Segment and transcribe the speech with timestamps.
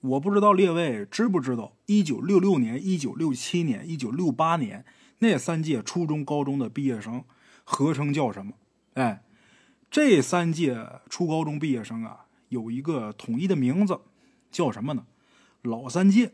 [0.00, 4.84] 我不知道列位知不知道，一九六六年、一九六七年、一九六八年
[5.18, 7.22] 那三届初中、高中的毕业生
[7.64, 8.52] 合称叫什么？
[8.94, 9.22] 哎，
[9.90, 14.00] 这三届初高中毕业生啊，有一个统一的名字，
[14.50, 15.04] 叫什么呢？
[15.62, 16.32] 老三届。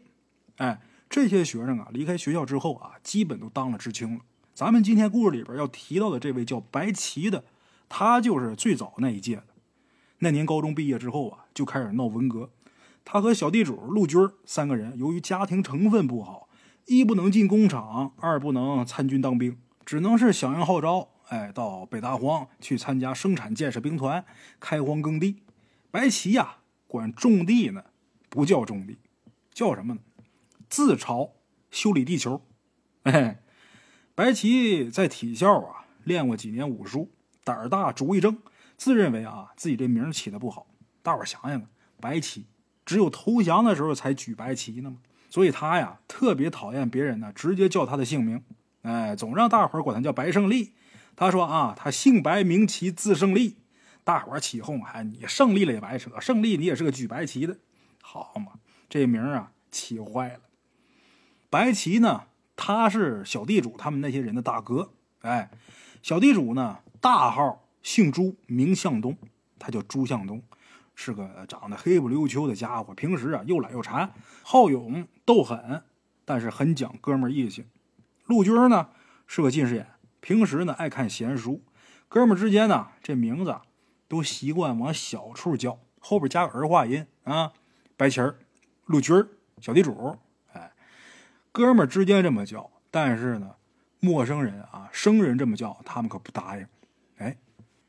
[0.59, 0.81] 哎，
[1.11, 4.21] 这些学生啊，离开学校之后啊，基本都当了知青了。
[4.55, 7.45] 咱们今天故事里边要提到的这位叫白旗的，
[7.89, 9.47] 他就是最早那一届的。
[10.21, 12.49] 那年高中毕业之后啊，就开始闹文革。
[13.09, 16.49] 他和小地主陆军三个人，由于家庭成分不好，
[16.87, 24.25] 一不能进工厂，二不能参军当兵，只能是响应号召，哎，到北大荒去参加生产建设兵团，
[24.59, 25.37] 开荒耕地。
[25.93, 26.57] 白旗呀，
[26.89, 27.85] 管种地呢，
[28.29, 28.99] 不叫种地，
[29.53, 30.01] 叫什么呢？
[30.69, 31.31] 自嘲
[31.71, 32.43] 修理地球。
[33.05, 33.41] 哎，
[34.17, 37.13] 白旗在体校啊练过几年武术，
[37.45, 38.37] 胆儿大，主意正，
[38.77, 40.67] 自认为啊自己这名起的不好。
[41.05, 41.69] 大伙想想啊，
[42.01, 42.47] 白旗。
[42.87, 48.43] 只有投降的时候才举白旗呢嘛，所以他呀特别讨厌别人呢直接叫他的姓名，
[48.83, 50.73] 哎，总让大伙管他叫白胜利。
[51.17, 53.57] 他说啊，他姓白名旗字胜利，
[54.05, 57.57] 大伙起哄，哎，你胜利了也白扯，胜利你也是个举白旗的，
[58.01, 58.53] 好嘛，
[58.89, 60.41] 这名啊起坏了。
[61.51, 62.25] 白旗呢，
[62.55, 64.93] 他是小地主他们那些人的大哥，
[65.23, 65.51] 哎，
[66.03, 69.17] 小地主呢大号姓朱，名向东，
[69.59, 70.43] 他叫朱向东。
[70.97, 75.85] 是个长得黑不溜秋的家伙，平时啊又懒又馋，好勇斗狠，
[76.25, 77.67] 但是很讲哥们义气。
[78.25, 78.89] 陆军呢
[79.27, 79.87] 是个近视眼，
[80.21, 81.63] 平时呢爱看闲书。
[82.09, 83.55] 哥们之间呢这名字
[84.09, 87.53] 都习惯往小处叫，后边加个儿化音啊。
[87.97, 88.39] 白旗儿、
[88.87, 89.29] 陆军儿、
[89.61, 90.19] 小地主，
[90.53, 90.73] 哎，
[91.53, 92.71] 哥们之间这么叫。
[92.91, 93.55] 但是呢，
[94.01, 96.67] 陌生人啊、生人这么叫，他们可不答应。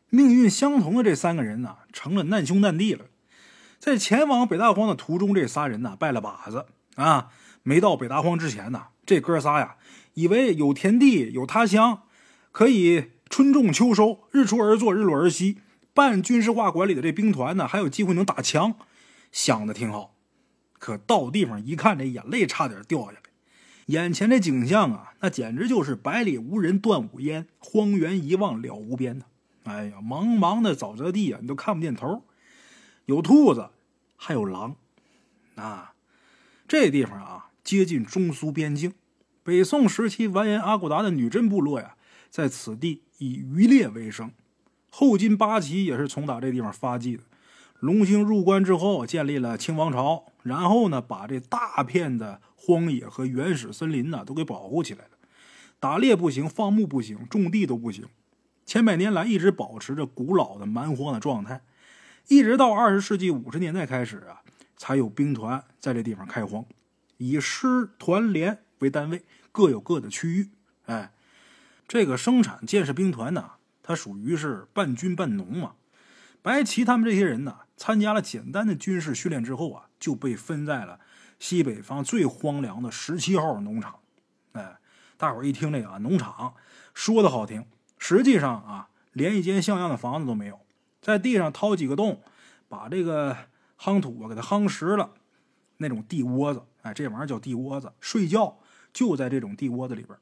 [0.09, 3.05] 命运相同的这三个人呢，成了难兄难弟了。
[3.79, 7.29] 在前往北大荒的途中，这仨人呢拜了把子啊。
[7.63, 9.75] 没到北大荒之前呢，这哥仨呀，
[10.13, 12.03] 以为有田地、有他乡，
[12.53, 15.57] 可以春种秋收，日出而作，日落而息。
[15.93, 18.75] 办军事化管理的这兵团呢，还有机会能打枪，
[19.31, 20.15] 想的挺好。
[20.79, 23.17] 可到地方一看，这眼泪差点掉下来。
[23.87, 29.25] 眼前这景象啊，那简直就是百里无人断无烟，荒原一望了无边呐。
[29.67, 32.23] 哎呀，茫茫的沼泽地啊，你都看不见头。
[33.05, 33.69] 有兔子，
[34.15, 34.77] 还有狼。
[35.55, 35.93] 啊，
[36.67, 38.93] 这地方啊，接近中苏边境。
[39.43, 41.95] 北宋时期完颜阿骨达的女真部落呀，
[42.29, 44.31] 在此地以渔猎为生。
[44.89, 47.23] 后金八旗也是从打这地方发迹的。
[47.81, 55.11] 隆兴入关之后，建立了清王朝，然后呢，把这大片的荒野和原始森林呢，都给保护起来了。
[55.79, 58.05] 打猎不行，放牧不行，种地都不行。
[58.67, 61.61] 千百年来一直保持着古老的蛮荒的状态，
[62.27, 64.41] 一直到二十世纪五十年代开始啊，
[64.75, 66.65] 才有兵团在这地方开荒，
[67.15, 69.23] 以师团连为单位，
[69.53, 70.49] 各有各的区域。
[70.85, 71.13] 哎，
[71.87, 73.51] 这个生产建设兵团呢，
[73.81, 75.75] 它属于是半军半农嘛。
[76.41, 80.99] 白旗他们这些人呢，参加了简单的军事训练之后啊，就被分在了
[81.39, 83.99] 西北方最荒凉的十七号农场。
[84.51, 84.77] 哎，
[85.15, 86.53] 大伙一听这个，农场
[86.93, 87.65] 说的好听。
[87.97, 90.59] 实际上啊，连一间像样的房子都没有，
[91.01, 92.21] 在地上掏几个洞，
[92.69, 93.35] 把这个
[93.79, 95.11] 夯土啊给它夯实了，
[95.77, 98.59] 那种地窝子，哎，这玩意儿叫地窝子，睡觉
[98.93, 100.17] 就在这种地窝子里边。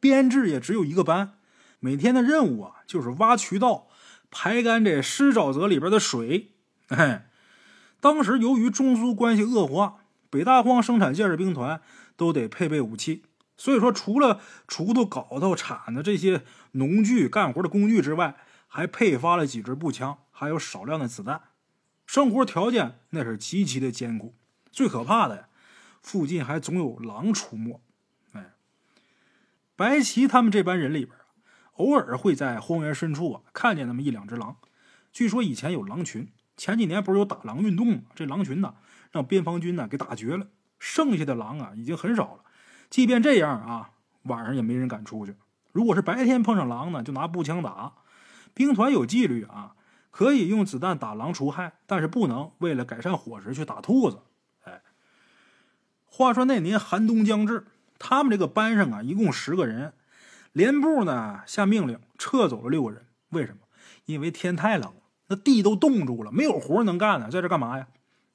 [0.00, 1.38] 编制也只有一个班，
[1.80, 3.88] 每天的任务啊就是挖渠道，
[4.30, 6.52] 排干这湿沼泽里边的水。
[6.88, 7.30] 哎，
[8.00, 9.96] 当时由于中苏关系恶化，
[10.28, 11.80] 北大荒生产建设兵团
[12.16, 13.22] 都得配备武器。
[13.56, 16.42] 所以说，除了锄头、镐头、铲子这些
[16.72, 21.40] 农具干活的工具之外，还配发了几支步枪，还有少量的子弹。
[22.06, 24.34] 生活条件那是极其的艰苦。
[24.72, 25.48] 最可怕的呀，
[26.02, 27.80] 附近还总有狼出没。
[28.32, 28.54] 哎，
[29.76, 31.16] 白旗他们这班人里边，
[31.74, 34.56] 偶尔会在荒原深处啊看见那么一两只狼。
[35.12, 38.02] 据说以前有狼群，前几年不是有打狼运动吗？
[38.16, 38.74] 这狼群呢，
[39.12, 40.48] 让边防军呢给打绝了。
[40.80, 42.40] 剩下的狼啊，已经很少了。
[42.94, 43.90] 即便这样啊，
[44.22, 45.34] 晚上也没人敢出去。
[45.72, 47.94] 如果是白天碰上狼呢，就拿步枪打。
[48.54, 49.74] 兵团有纪律啊，
[50.12, 54.20] 可以用子弹打狼除害，但是不能为了改善伙食去打兔子。
[54.62, 54.80] 哎，
[56.04, 57.66] 话说那年寒冬将至，
[57.98, 59.92] 他们这个班上啊，一共十个人，
[60.52, 63.06] 连部呢下命令撤走了六个人。
[63.30, 63.62] 为什么？
[64.04, 67.88] 因为天太冷了，那地都冻住了，没有活能干呢，在这干嘛呀？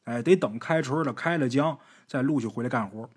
[0.04, 3.10] 哎，得等开春了，开了江再陆续回来干活。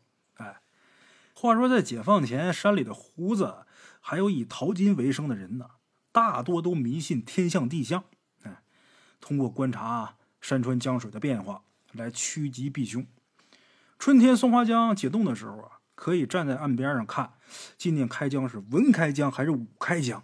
[1.43, 3.67] 话说，在解放前，山里的胡子
[3.99, 5.67] 还有以淘金为生的人呢，
[6.12, 8.05] 大多都迷信天象地象，
[8.44, 8.62] 哎，
[9.21, 13.05] 通过观察山川江水的变化来趋吉避凶。
[13.99, 17.33] 春天松花江解冻的时候啊，可以站在岸边上看，
[17.77, 20.23] 今年开江是文开江还是武开江？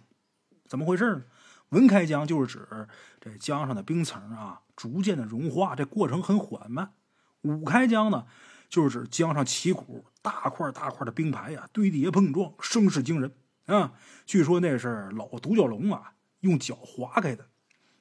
[0.67, 1.23] 怎么回事呢？
[1.71, 2.87] 文开江就是指
[3.19, 6.93] 这江上的冰层啊逐渐的融化，这过程很缓慢；
[7.41, 8.25] 武开江呢，
[8.69, 13.33] 就是指江上起鼓，大块大块的冰排呀堆叠碰撞，声势惊人
[13.65, 13.93] 啊。
[14.25, 17.47] 据说那是老独角龙啊用脚划开的。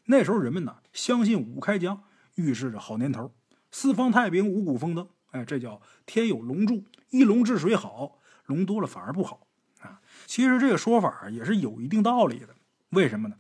[0.05, 2.03] 那时候人们呢相信五开江
[2.35, 3.35] 预示着好年头，
[3.71, 5.09] 四方太平，五谷丰登。
[5.31, 9.47] 哎，这叫天有龙助，一龙治水好，龙多了反而不好
[9.81, 10.01] 啊。
[10.27, 12.55] 其实这个说法也是有一定道理的。
[12.91, 13.37] 为什么呢？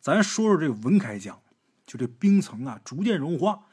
[0.00, 1.40] 咱说说这个文开江，
[1.86, 3.66] 就这冰层啊逐渐融化，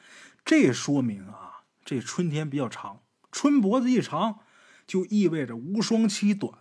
[0.46, 1.49] 这说明啊
[1.84, 4.40] 这春天比较长，春脖子一长，
[4.86, 6.60] 就意味着无霜期短。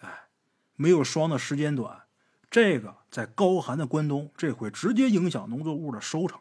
[0.00, 0.28] 哎，
[0.74, 2.02] 没有霜的时间短，
[2.50, 6.40] 这个在高寒的关东，这会直接影响农作物的收成，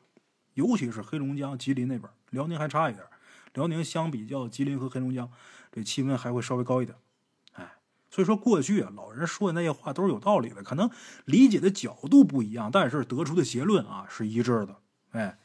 [0.53, 3.05] 尤其是黑龙江、吉林那边，辽宁还差一点。
[3.53, 5.31] 辽宁相比较吉林和黑龙江，
[5.71, 6.97] 这气温还会稍微高一点，
[7.53, 7.75] 哎，
[8.09, 10.89] 所以说过去啊，老人说的那些话都是有道理的，可能
[11.23, 14.75] 理解的角度不一样，但是得出的结论啊是一致的。
[15.11, 15.39] 哎，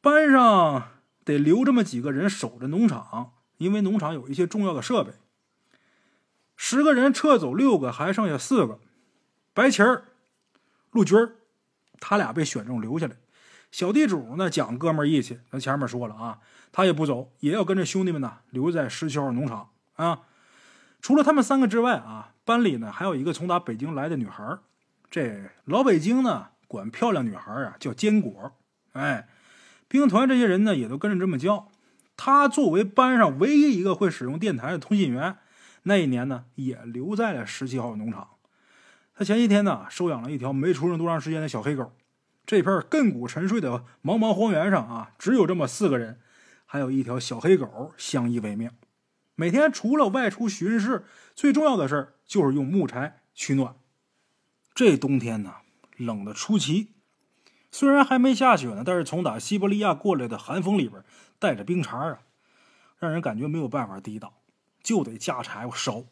[0.00, 0.88] 班上
[1.28, 5.12] 得留这么几个人守着农场，因为农场有一些重要的设备。
[6.56, 8.80] 十个人撤走六个，还剩下四个，
[9.52, 10.04] 白旗儿、
[10.90, 11.36] 陆军儿，
[12.00, 13.16] 他俩被选中留下来。
[13.70, 15.38] 小地主呢，讲哥们义气。
[15.50, 16.38] 咱前面说了啊，
[16.72, 20.22] 他也不走，也要跟着兄弟们呢留在十七号农场啊。
[21.02, 24.58] 除了他们三个之外啊，班里呢还有一个从打北京来的女孩
[25.10, 28.52] 这老北京呢管漂亮女孩啊叫坚果。
[28.92, 29.28] 哎，
[29.88, 31.68] 兵团这些人呢也都跟着这么叫。
[32.16, 35.38] 他作为班上唯一一个会使用电台的通信员，
[35.84, 38.28] 那一年呢也留在了十七号农场。
[39.14, 41.92] 他前些天呢收养了一条没出生多长时间的小黑狗。
[42.44, 46.18] 这片亘古沉睡的茫茫荒原上啊，只有这么四个人，
[46.64, 48.70] 还有一条小黑狗相依为命。
[49.34, 51.04] 每天除了外出巡视，
[51.34, 53.76] 最重要的事儿就是用木柴取暖。
[54.74, 55.56] 这冬天呢，
[55.96, 56.94] 冷的出奇。
[57.78, 61.00] 虽然还没下雪呢，但是从打西伯利亚过来的寒风里边
[61.38, 62.18] 带着冰碴啊，
[62.98, 64.32] 让人感觉没有办法抵挡，
[64.82, 66.02] 就得架柴火烧。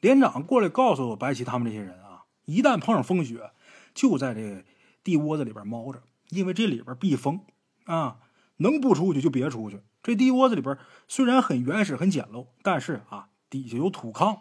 [0.00, 3.52] 连长过来告诉白起他们这些人啊，一旦碰上风雪，
[3.94, 4.64] 就在这。
[5.04, 7.40] 地窝子里边猫着，因为这里边避风
[7.84, 8.16] 啊，
[8.56, 9.80] 能不出去就别出去。
[10.02, 10.76] 这地窝子里边
[11.06, 14.40] 虽然很原始、很简陋，但是啊，底下有土炕，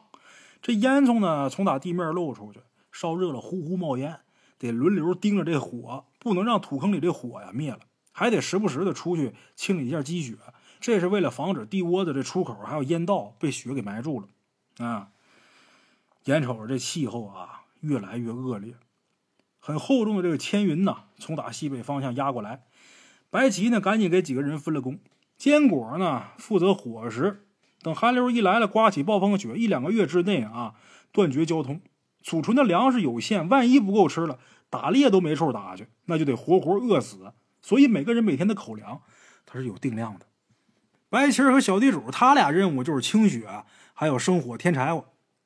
[0.64, 2.62] 这烟囱呢从打地面露出去，
[2.92, 4.20] 烧热了呼呼冒烟，
[4.60, 7.80] 得轮流盯着这火，不能让土坑里这火呀灭了，
[8.12, 10.36] 还得时不时的出去清理一下积雪，
[10.80, 14.28] 这是为了防止地窝子这出口还有烟道被雪给埋住了
[14.86, 15.10] 啊。
[16.26, 18.76] 眼瞅着这气候啊越来越恶劣。
[19.60, 22.64] 很厚重的这个千云呐，从打西北方向压过来。
[23.30, 25.00] 白起呢，赶紧给几个人分了工。
[25.38, 27.46] 坚果呢，负责伙食。
[27.82, 30.76] 等寒流一来了，刮起暴风雪，一两个月之内啊，
[31.12, 31.82] 断绝交通，
[32.24, 37.34] 储存的粮食有限，万一不够吃了，打猎都没处打去，那就得活活饿死。
[37.62, 39.02] 所以每个人每天的口粮，
[39.46, 40.26] 它是有定量的。
[41.10, 43.48] 白旗和小地主他俩任务就是清雪，
[43.94, 45.06] 还有生火添柴火。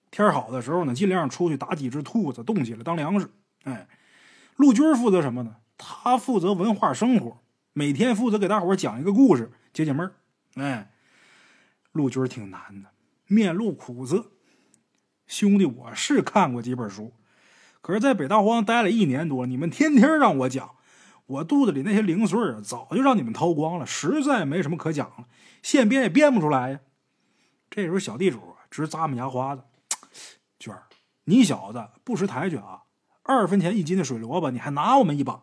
[0.10, 3.30] 天好的时候呢，尽量出去打几只兔子，冻起来当粮食。
[3.64, 3.88] 哎。
[4.58, 5.56] 陆军负责什么呢？
[5.76, 7.40] 他负责文化生活，
[7.74, 10.14] 每天负责给大伙讲一个故事，解解闷儿。
[10.62, 10.92] 哎，
[11.94, 12.90] 陆军挺难的，
[13.26, 14.30] 面露苦涩。
[15.32, 17.14] 兄弟，我是看过几本书，
[17.80, 20.72] 可是在北大荒待了一年多，你们天天让我讲，
[21.26, 25.28] 我肚子里那些零碎啊，早就让你们掏光了，实在没什么可讲了，
[25.64, 26.80] 现编也编不出来呀。
[27.70, 29.64] 这时候小地主直咂摸牙花子，
[30.60, 30.84] 娟儿，
[31.24, 32.82] 你小子不识抬举啊！
[33.24, 35.42] 二分钱一斤的水萝卜，你还拿我们一把？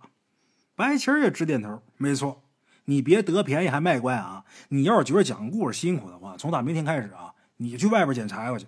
[0.77, 2.43] 白旗也直点头，没错，
[2.85, 4.45] 你别得便宜还卖乖啊！
[4.69, 8.67] 你要是觉得讲故事辛苦的话，从打明天开始啊，你去外边捡柴火去。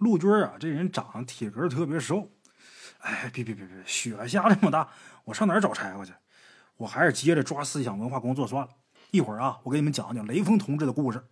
[0.00, 2.30] 陆军啊，这人长得体格特别瘦。
[3.00, 4.88] 哎，别别别别，雪下这么大，
[5.24, 6.12] 我上哪儿找柴火去？
[6.78, 8.70] 我还是接着抓思想文化工作算了。
[9.10, 11.22] 一会儿啊，我给你们讲讲雷锋同志的故事。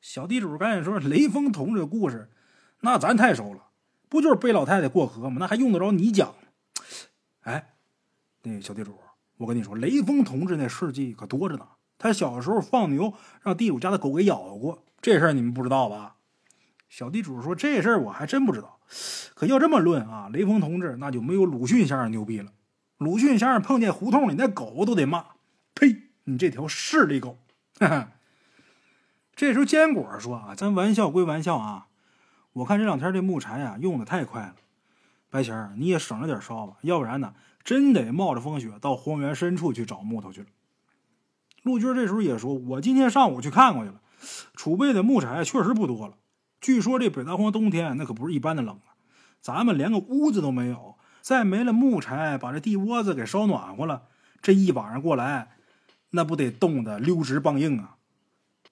[0.00, 2.30] 小地主赶紧说：“雷锋同志的故事，
[2.80, 3.66] 那咱太熟了。”
[4.08, 5.36] 不就是背老太太过河吗？
[5.38, 6.34] 那还用得着你讲？
[7.42, 7.74] 哎，
[8.42, 8.98] 那小地主，
[9.36, 11.68] 我跟你说，雷锋同志那事迹可多着呢。
[11.98, 16.16] 他小时候放牛，让地主家的狗给咬过，这事儿你们不知道吧？
[16.90, 18.78] 小地主说：“这事儿我还真不知道。”
[19.34, 22.52] 可要这么论啊，雷锋同志那就没有鲁迅先生牛逼了。
[22.98, 25.24] 鲁迅先生碰见胡同里那狗都得骂
[25.74, 26.02] ：“呸！
[26.24, 27.38] 你这条势利狗！”
[27.78, 28.12] 哈哈。
[29.36, 31.86] 这时候坚果说：“啊，咱玩笑归玩笑啊。”
[32.52, 34.56] 我看这两天这木柴啊用的太快了，
[35.30, 37.32] 白钱儿你也省着点烧吧，要不然呢
[37.62, 40.48] 真得冒着风雪到荒原深处去找木头去了。
[41.62, 44.00] 陆军这时候也说：“我今天上午去看过去了，
[44.54, 46.14] 储备的木柴确实不多了。
[46.60, 48.94] 据说这北大荒冬天那可不是一般的冷啊，
[49.40, 54.08] 咱们连个屋子都没有，再没了木柴把这地窝子给烧暖和了，
[54.42, 55.52] 这一晚上过来，
[56.10, 57.96] 那不得冻得溜直棒硬啊！”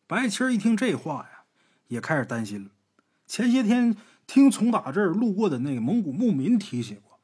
[0.07, 1.45] 白旗儿一听这话呀，
[1.89, 2.71] 也开始担心了。
[3.27, 7.19] 前些天听从打这儿路过的那个蒙古牧民提起过，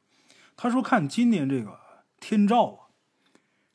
[0.55, 1.79] 他说看今年这个
[2.19, 2.85] 天照啊。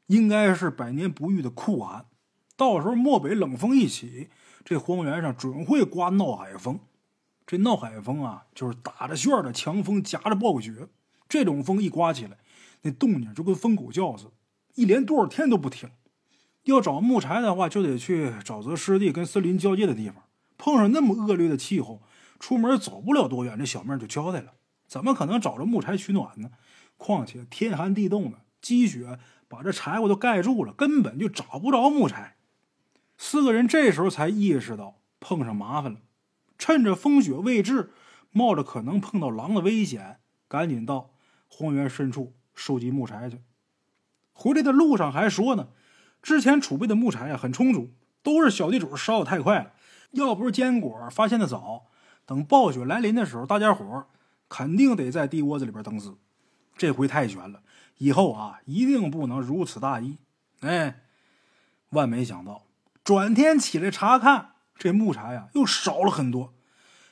[0.06, 2.04] 应该是百年不遇的酷寒，
[2.56, 4.28] 到时候漠北冷风一起，
[4.64, 6.80] 这荒原上准会刮闹海风。
[7.46, 10.88] 这闹海风啊，就是打着旋的强风夹着暴雪，
[11.28, 12.38] 这种风一刮起来，
[12.82, 14.30] 那动静就跟疯狗叫似的，
[14.74, 15.90] 一连多少天都不停。
[16.64, 20.22] 要找木柴的话，就得去沼泽湿地跟森林交界的地方。
[20.56, 22.02] 碰上那么恶劣的气候，
[22.38, 24.52] 出门走不了多远，这小命就交代了。
[24.86, 26.50] 怎么可能找着木柴取暖呢？
[26.96, 29.18] 况且天寒地冻的，积雪。
[29.48, 32.36] 把这柴火都盖住了，根本就找不着木柴。
[33.22, 36.00] 四个人这时候才意识到碰上麻烦了，
[36.56, 37.90] 趁着风雪未至，
[38.30, 41.10] 冒着可能碰到狼的危险，赶紧到
[41.46, 43.42] 荒原深处收集木柴去。
[44.32, 45.68] 回来的路上还说呢，
[46.22, 49.74] 之前储备的木柴呀很充足，都是小地主烧的太快了。
[50.12, 51.90] 要不是坚果发现的早，
[52.24, 54.06] 等暴雪来临的时候，大家伙
[54.48, 56.16] 肯定得在地窝子里边等死。
[56.74, 57.62] 这回太悬了。
[57.98, 60.16] 以后啊，一定不能如此大意！
[60.60, 61.02] 哎，
[61.90, 62.62] 万没想到，
[63.02, 66.54] 转天起来查看，这木柴呀又少了很多。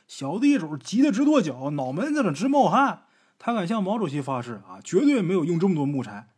[0.06, 3.04] 小地主急得直跺脚，脑门子上直冒汗。
[3.38, 6.30] 他敢向毛主席发誓啊，绝对没有用这么多木柴，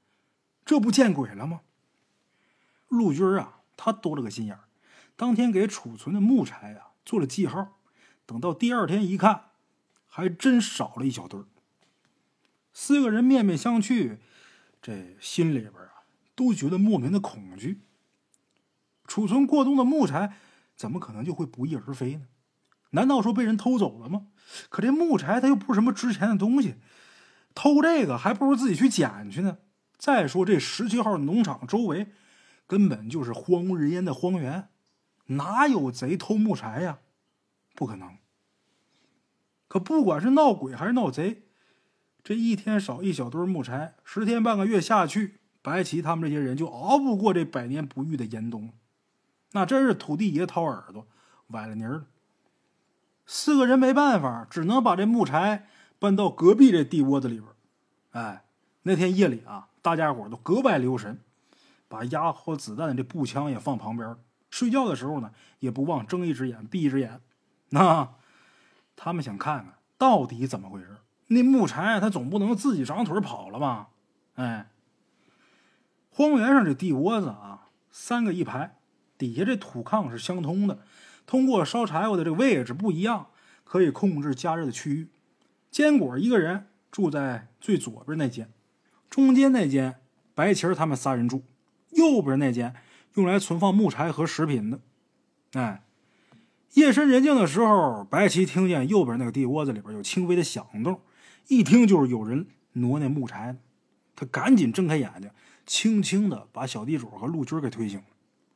[0.64, 1.60] 这不见鬼了吗？
[2.88, 4.64] 陆军啊，他多了个心眼儿，
[5.16, 7.78] 当天给储存的木柴啊做了记号。
[8.26, 9.50] 等到第二天一看，
[10.06, 11.46] 还真少了一小堆儿。
[12.72, 14.18] 四个人面面相觑。
[14.82, 16.04] 这心里边啊，
[16.34, 17.80] 都觉得莫名的恐惧。
[19.10, 20.36] 储存过冬的木柴，
[20.76, 22.26] 怎么可能就会不翼而飞呢？
[22.90, 24.28] 难道说被人偷走了吗？
[24.68, 26.76] 可这木柴它又不是什么值钱的东西，
[27.52, 29.58] 偷这个还不如自己去捡去呢。
[29.98, 32.12] 再说这十七号农场周围
[32.68, 34.68] 根本就是荒无人烟的荒原，
[35.26, 37.00] 哪有贼偷木柴呀？
[37.74, 38.16] 不可能。
[39.66, 41.42] 可不管是闹鬼还是闹贼。
[42.22, 48.72] 这一天少一小堆木柴，十天半个月下去，白棋他们这些人就熬不过这百年不遇的严冬，
[49.52, 51.06] 那真是土地爷掏耳朵
[51.48, 52.04] 崴了泥了。
[53.26, 57.46] 四个人没办法，只能把这木柴搬到隔壁这地窝子里边。
[58.10, 58.44] 哎，
[58.82, 61.20] 那天夜里啊，大家伙都格外留神，
[61.88, 64.16] 把压好子弹的这步枪也放旁边。
[64.50, 67.20] 睡觉的时候呢，也不忘睁一只眼闭一只眼。
[67.68, 68.14] 那
[68.96, 70.96] 他们想看看到底怎么回事。
[71.28, 73.90] 那木柴，它总不能自己长腿跑了吧？
[74.34, 74.70] 哎，
[76.10, 78.79] 荒原上这地窝子啊，三个一排，
[79.20, 80.78] 底下这土炕是相通的，
[81.26, 83.26] 通过烧柴火的这个位置不一样，
[83.64, 85.08] 可以控制加热的区域。
[85.70, 88.50] 坚果一个人住在最左边那间，
[89.10, 89.96] 中间那间
[90.34, 91.44] 白旗他们仨人住，
[91.90, 92.74] 右边那间
[93.16, 94.80] 用来存放木柴和食品的。
[95.52, 95.84] 哎，
[96.72, 100.98] 夜深人静的时候，白旗听见右边那个地窝子里边有轻微的响动。
[101.48, 103.56] 一听就是有人挪那木柴，
[104.16, 105.30] 他赶紧睁开眼睛，
[105.66, 108.00] 轻轻的把小地主和陆军给推醒。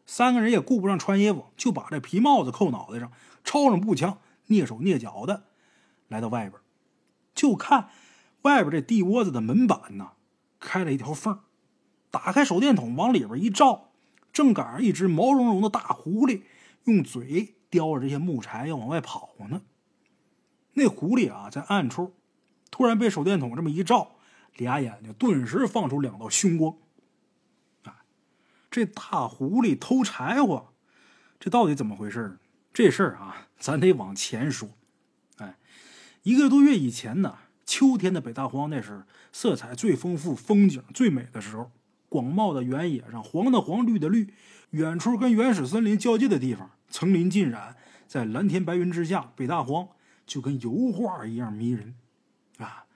[0.07, 3.11] 三个人也顾不上穿衣服，就把这皮帽子扣脑袋上，
[3.43, 4.19] 抄上步枪，
[4.49, 5.45] 蹑手蹑脚的
[6.09, 6.61] 来到外边，
[7.35, 7.89] 就看
[8.43, 10.13] 外边这地窝子的门板呢
[10.61, 11.41] 开了一条缝，
[12.11, 13.91] 打开手电筒往里边一照，
[14.33, 16.43] 正赶上一只毛茸茸的大狐狸
[16.85, 19.63] 用嘴叼着这些木柴要往外跑呢。
[20.75, 22.15] 那狐狸啊，在暗处。
[22.71, 24.17] 突然被手电筒这么一照，
[24.57, 26.75] 俩眼睛顿时放出两道凶光。
[28.75, 30.73] 这大狐狸偷柴火，
[31.39, 32.39] 这到底怎么回事
[32.73, 34.69] 这事儿啊，咱得往前说。
[35.37, 35.57] 哎，
[36.25, 41.71] 一个多月以前呢，秋天的北大荒那是色彩最丰富、风景最美的时候。
[42.09, 44.35] 广袤的原野上，黄的黄，绿的绿，
[44.71, 47.77] 远处跟原始森林交界的地方，层林尽染，
[48.09, 49.87] 在蓝天白云之下，北大荒
[50.27, 51.95] 就跟油画一样迷人。
[52.59, 52.87] 啊，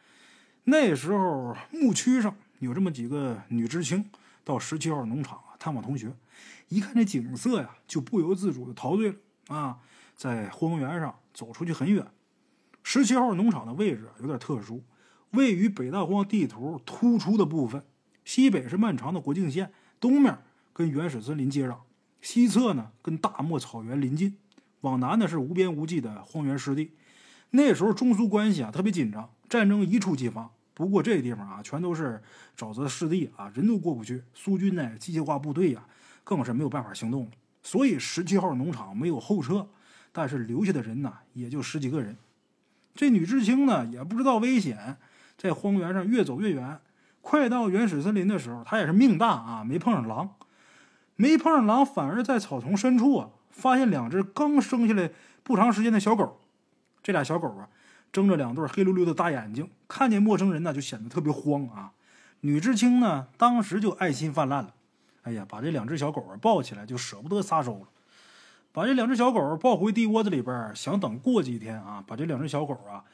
[0.64, 4.10] 那时候牧区上有这么几个女知青
[4.42, 6.14] 到十七号农场探望同学，
[6.68, 9.16] 一看这景色呀，就不由自主的陶醉了
[9.48, 9.78] 啊！
[10.14, 12.06] 在荒原上走出去很远，
[12.82, 14.82] 十七号农场的位置有点特殊，
[15.30, 17.84] 位于北大荒地图突出的部分，
[18.24, 20.38] 西北是漫长的国境线，东面
[20.72, 21.76] 跟原始森林接壤，
[22.20, 24.36] 西侧呢跟大漠草原临近，
[24.80, 26.92] 往南呢是无边无际的荒原湿地。
[27.50, 29.30] 那时候中苏关系啊特别紧张。
[29.48, 32.22] 战争一触即发，不过这地方啊，全都是
[32.56, 34.22] 沼泽湿地啊，人都过不去。
[34.32, 35.84] 苏军呢，机械化部队呀，
[36.22, 37.30] 更是没有办法行动了。
[37.64, 39.66] 所以十七号农场没有后撤，
[40.12, 42.16] 但是留下的人呢，也就十几个人。
[42.94, 44.96] 这女知青呢，也不知道危险，
[45.36, 46.78] 在荒原上越走越远。
[47.20, 50.36] 快到原始森林的时候，她也是命大啊，没碰上狼，
[51.16, 55.10] 没碰上狼，反而在草丛深处啊，发现两只刚生下来
[55.42, 56.40] 不长时间的小狗。
[57.02, 57.68] 这俩小狗啊，
[58.12, 61.92] 睁着两对黑溜溜的大眼睛，看见陌生人呢，就显得特别慌啊。
[62.40, 64.74] 女知青呢，当时就爱心泛滥了，
[65.22, 67.88] 哎呀，把这两只小狗啊抱起来，就舍不得撒手了，
[68.72, 73.04] 把这两只小狗抱回地窝子里边，想等过几天啊，把这两只小狗啊，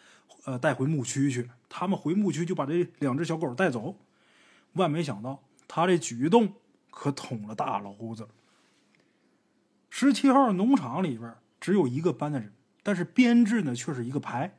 [0.44, 1.50] 呃，带回牧区去。
[1.68, 3.96] 他们回牧区就把这两只小狗带走，
[4.74, 6.52] 万没想到他这举动
[6.90, 8.28] 可捅了大娄子。
[9.88, 14.54] 十七号农场里边只有一个班的人，但是编制呢却是一个排，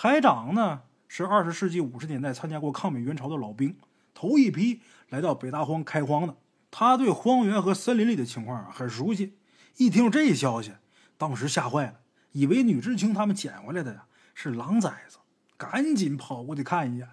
[0.00, 3.76] 排长呢是二十世纪五十年代参加过抗美援朝的老兵。
[4.14, 6.36] 头一批来到北大荒开荒的，
[6.70, 9.36] 他对荒原和森林里的情况很熟悉。
[9.76, 10.72] 一听这消息，
[11.16, 11.94] 当时吓坏了，
[12.30, 15.18] 以为女知青他们捡回来的呀是狼崽子，
[15.56, 17.08] 赶紧跑过去看一眼。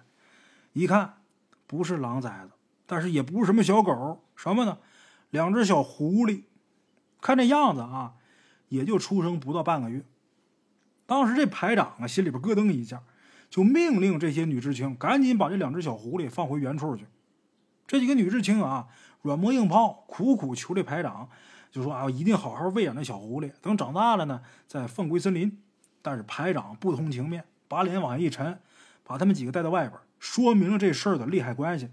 [0.72, 1.14] 一看，
[1.66, 2.52] 不是狼崽子，
[2.86, 4.78] 但是也不是什么小狗，什么呢？
[5.30, 6.44] 两只小狐狸。
[7.20, 8.14] 看这样子啊，
[8.68, 10.04] 也就出生不到半个月。
[11.06, 13.02] 当时这排长啊，心里边咯噔一下。
[13.48, 17.06] 就命令这些女知青赶紧把这两只小狐狸放回原处去。
[17.86, 18.88] 这几个女知青啊，
[19.22, 21.28] 软磨硬泡，苦苦求这排长，
[21.70, 25.62] 就说啊，一定好好喂养那小狐狸，等长大了呢，再放归森林。
[26.02, 28.58] 但是排长不通情面，把脸往下一沉，
[29.04, 31.90] 把他们几个带到外边，说明了这事儿的利害关系。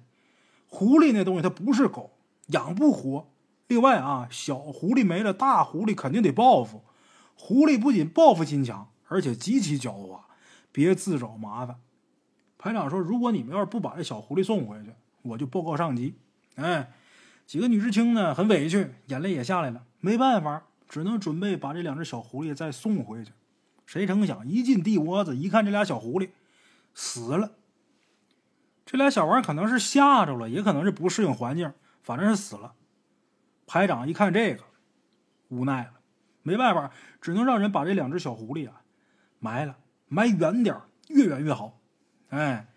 [0.67, 2.17] 狐狸那东西它不是狗，
[2.47, 3.29] 养不活。
[3.67, 6.83] 另外啊，小狐狸没了，大狐狸肯定得报复。
[7.35, 10.19] 狐狸不仅报复心强，而且极其狡猾。
[10.71, 11.77] 别自找麻烦。
[12.57, 14.91] 排长说：“如果你们要是不把这小狐狸送回去，
[15.21, 16.15] 我就报告上级。”
[16.55, 16.91] 哎，
[17.45, 19.85] 几个女知青呢，很委屈，眼泪也下来了。
[19.99, 23.31] 没办法，只能准备把这两只小狐狸再送回去。
[23.85, 26.29] 谁成想，一进地窝子，一看这俩小狐狸
[26.95, 27.51] 死了。
[28.85, 31.71] 这俩小玩意可能是吓着了，也可能是不适应环境，
[32.01, 32.73] 反正是死了。
[33.67, 34.63] 排长一看这个，
[35.49, 35.93] 无奈了，
[36.41, 38.81] 没办法，只能让人把这两只小狐狸啊
[39.43, 39.75] 埋了。
[40.07, 40.75] 埋远点
[41.09, 41.81] 越远越好。
[42.29, 42.67] 哎，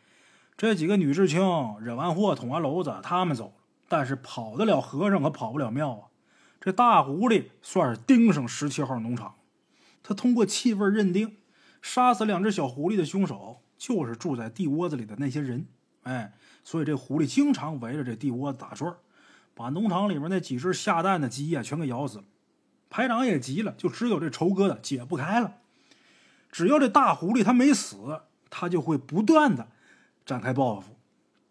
[0.57, 1.41] 这几个女知青
[1.81, 3.53] 惹完祸、捅完娄子，他们走了。
[3.89, 6.09] 但是跑得了和尚，可跑不了庙啊！
[6.61, 9.37] 这大狐狸算是盯上十七号农场。
[10.03, 11.37] 他通过气味认定，
[11.81, 15.69] 杀死两只小狐狸的凶手就是住在地窝子里的那些人。
[16.03, 16.33] 哎，
[16.65, 18.93] 所以这狐狸经常围着这地窝子打转，
[19.55, 22.25] 把农场里面那几只下蛋的鸡呀全给咬死了。
[22.91, 25.59] 排长也急了，就只有这仇疙瘩解不开了。
[26.57, 29.69] 只要这大狐狸它没死，它就会不断的
[30.25, 30.97] 展开报复。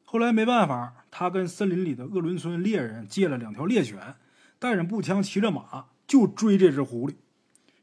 [0.04, 4.16] 后来没办法，他跟森林里的鄂伦村猎人借了两条猎犬，
[4.58, 7.14] 带着步枪，骑着马就追这只狐狸。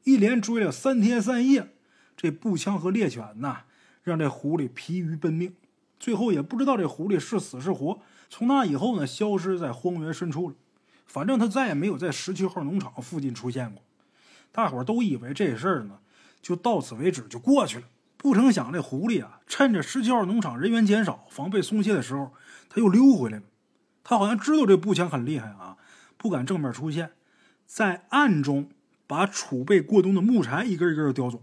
[0.03, 1.69] 一连追了三天三夜，
[2.17, 3.67] 这步枪和猎犬呐，
[4.03, 5.55] 让这狐狸疲于奔命。
[6.01, 8.01] 最后也不知道这狐狸是死是活。
[8.29, 10.57] 从那以后呢，消失在荒原深处了。
[11.07, 13.81] 反正他再也没有在十七号农场附近出现过。
[14.51, 16.01] 大伙都以为这事儿呢。
[16.43, 17.85] 就到此为止，就过去了。
[18.19, 22.33] 不成想，这狐狸啊，趁着十七号农场人员减少、防备松懈的时候，
[22.69, 23.45] 他又溜回来了。
[24.05, 25.77] 他好像知道这步枪很厉害啊，
[26.17, 27.13] 不敢正面出现，
[27.67, 28.69] 在暗中
[29.07, 31.43] 把储备过冬的木柴一根一根的叼走。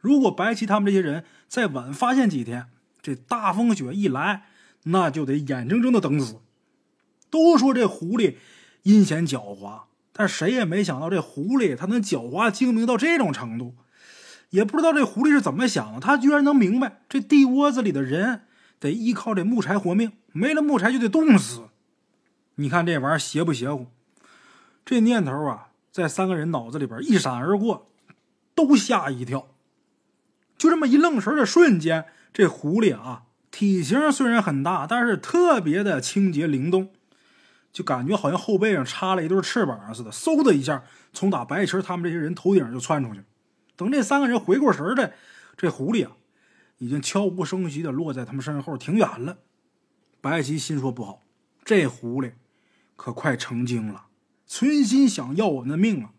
[0.00, 2.68] 如果白旗他们这些人再晚发现几天，
[3.02, 4.46] 这大风雪一来，
[4.84, 6.40] 那就得眼睁睁的等死。
[7.30, 8.36] 都说这狐狸
[8.82, 13.74] 阴险狡猾，但谁也没想到这狐狸它能狡猾精明到这种程度。
[14.56, 18.46] 也不知道这狐狸是怎么想的，他居然能明白这地窝子里的人
[18.80, 21.68] 得依靠这木柴活命，没了木柴就得冻死。
[22.54, 23.88] 你看这玩意邪不邪乎？
[24.82, 27.86] 这念头啊，在三个人脑子里边一闪而过，
[28.54, 29.48] 都吓一跳。
[30.56, 36.88] 就这么一愣神的瞬间，这狐狸啊，体型虽然很大，但是特别的清洁灵动，
[37.74, 43.20] 就感觉好像后背上插了一对翅膀似的，嗖的一下从打白旗他们这些人头顶就窜出去。
[43.76, 45.12] 等这三个人回过神来，
[45.56, 46.12] 这狐狸啊，
[46.78, 49.38] 已经悄无声息的落在他们身后挺远了。
[50.20, 51.22] 白棋心说不好，
[51.64, 52.32] 这狐狸
[52.96, 54.06] 可快成精了，
[54.46, 56.10] 存心想要我们的命啊！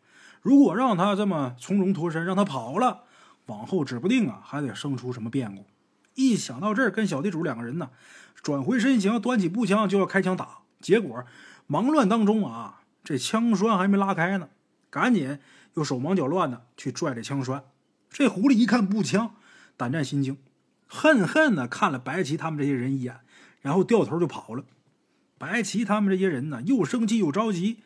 [0.41, 3.03] 如果让他这么从容脱身，让他跑了，
[3.47, 5.65] 往后指不定啊，还得生出什么变故。
[6.13, 7.89] 一想到这儿，跟小地主两个人呢，
[8.41, 10.59] 转回身形，端起步枪就要开枪打。
[10.79, 11.25] 结果
[11.65, 14.49] 忙乱当中啊，这枪栓还没拉开呢，
[14.89, 15.39] 赶紧。
[15.77, 17.63] 又手忙脚乱的去拽这枪栓，
[18.09, 19.35] 这狐狸一看步枪，
[19.77, 20.35] 胆战心惊，
[20.87, 23.19] 恨恨的看了白旗他们这些人一眼，
[23.61, 24.63] 然后掉头就跑了。
[25.37, 27.77] 白旗他们这些人呢，又生气又着急，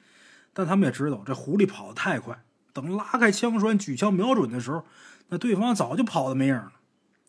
[0.54, 4.86] 但他们也知道这狐狸跑得太快，等拉开枪栓举枪瞄准的时候，
[5.28, 6.72] 那对方早就跑得没影了。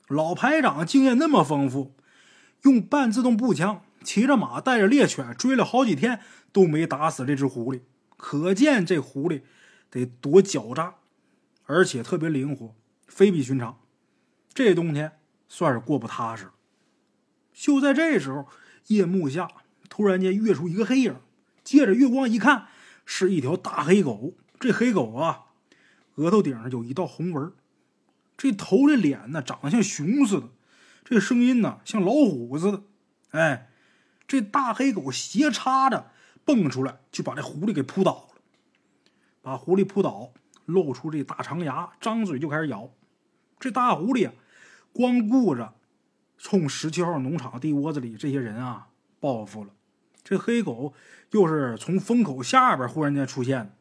[0.07, 1.97] 老排长经验那么丰富，
[2.63, 6.21] 用半自动步枪，骑着马，带着猎犬追了好几天
[6.53, 7.81] 都没打死这只狐狸，
[8.17, 9.43] 可见这狐狸
[9.93, 10.95] 得多狡诈，
[11.67, 12.75] 而且特别灵活，
[13.07, 13.79] 非比寻常。
[14.55, 16.51] 这冬天算是过不踏实。
[17.53, 18.49] 就在这时候，
[18.87, 19.47] 夜幕下
[19.91, 21.17] 突然间跃出一个黑影，
[21.63, 22.69] 借着月光一看，
[23.05, 24.33] 是一条大黑狗。
[24.59, 25.49] 这黑狗啊，
[26.15, 27.53] 额头顶上有一道红纹。
[28.39, 30.49] 这头这脸呢，长得像熊似的；
[31.05, 32.83] 这声音呢，像老虎似的。
[33.33, 33.71] 哎，
[34.27, 36.11] 这大黑狗斜插着
[36.47, 38.31] 蹦出来，就把这狐狸给扑倒。
[39.43, 40.33] 把狐狸扑倒，
[40.65, 42.89] 露出这大长牙，张嘴就开始咬。
[43.59, 44.31] 这大狐狸，
[44.93, 45.75] 光顾着
[46.39, 48.89] 冲十七号农场地窝子里这些人啊
[49.21, 49.71] 报复了。
[50.25, 50.95] 这黑狗
[51.33, 53.75] 又是从风口下边忽然间出现，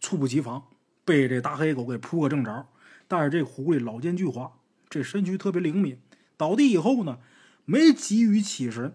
[0.00, 0.64] 猝不及防，
[1.04, 2.66] 被这大黑狗给扑个正着。
[3.06, 4.52] 但是这狐狸老奸巨猾，
[4.88, 6.00] 这身躯特别灵敏，
[6.38, 7.18] 倒地以后呢，
[7.66, 8.94] 没急于起身，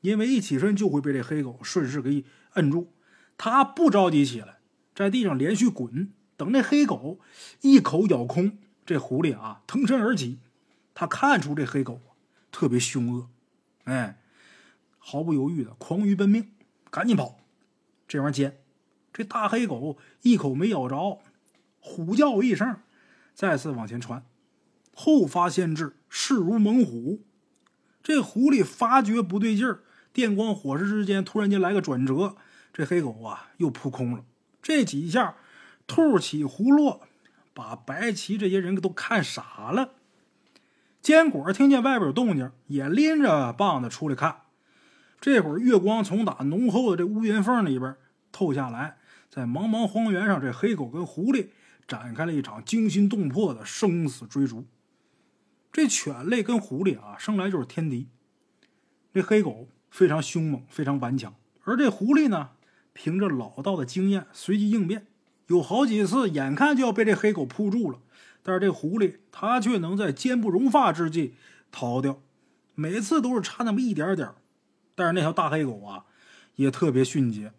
[0.00, 2.92] 因为一起身就会被这黑狗顺势给摁住。
[3.36, 4.58] 他不着急起来，
[4.94, 7.18] 在地上连续滚，等那黑狗
[7.60, 10.38] 一口咬空，这狐狸啊腾身而起。
[10.94, 12.00] 他看出这黑狗
[12.50, 13.28] 特别凶恶，
[13.84, 14.20] 哎，
[14.98, 16.50] 毫不犹豫的狂于奔命，
[16.90, 17.38] 赶紧跑。
[18.06, 18.60] 这玩意儿尖，
[19.12, 21.20] 这大黑狗一口没咬着，
[21.80, 22.76] 虎叫一声。
[23.34, 24.26] 再次往前传，
[24.94, 27.22] 后发先至，势如猛虎。
[28.02, 29.80] 这狐狸发觉不对劲儿，
[30.12, 32.36] 电光火石之间，突然间来个转折，
[32.74, 34.26] 这黑狗啊又扑空了。
[34.62, 35.36] 这几下
[35.86, 37.02] 兔起胡落，
[37.52, 39.94] 把白旗这些人都看傻了。
[41.00, 44.42] 坚果听见外边有动静，也拎着棒子出来看。
[45.20, 47.96] 这会儿月光从打浓厚的这乌云缝里边
[48.30, 48.98] 透下来，
[49.28, 51.48] 在茫茫荒原上，这黑狗跟狐狸。
[51.88, 54.66] 展开了一场惊心动魄的生死追逐。
[55.72, 58.08] 这犬类跟狐狸啊，生来就是天敌。
[59.12, 62.50] 这黑狗非常凶猛，非常顽强，而这狐狸呢，
[62.92, 65.06] 凭着老道的经验，随机应变。
[65.46, 67.98] 有好几次，眼看就要被这黑狗扑住了，
[68.42, 71.34] 但是这狐狸它却能在坚不容发之际
[71.70, 72.20] 逃掉。
[72.74, 74.30] 每次都是差那么一点点
[74.94, 76.04] 但是那条大黑狗啊，
[76.56, 77.52] 也特别迅捷，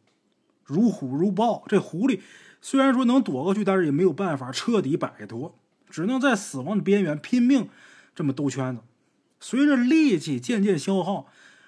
[0.63, 1.63] 如虎如豹。
[1.67, 2.22] 这狐狸。
[2.62, 7.67] 虽然说能躲过去，但是也没有办法彻底摆脱，只能在死亡的边缘拼命
[8.15, 8.82] 这么兜圈子。
[9.41, 11.28] 随着力气渐渐消耗，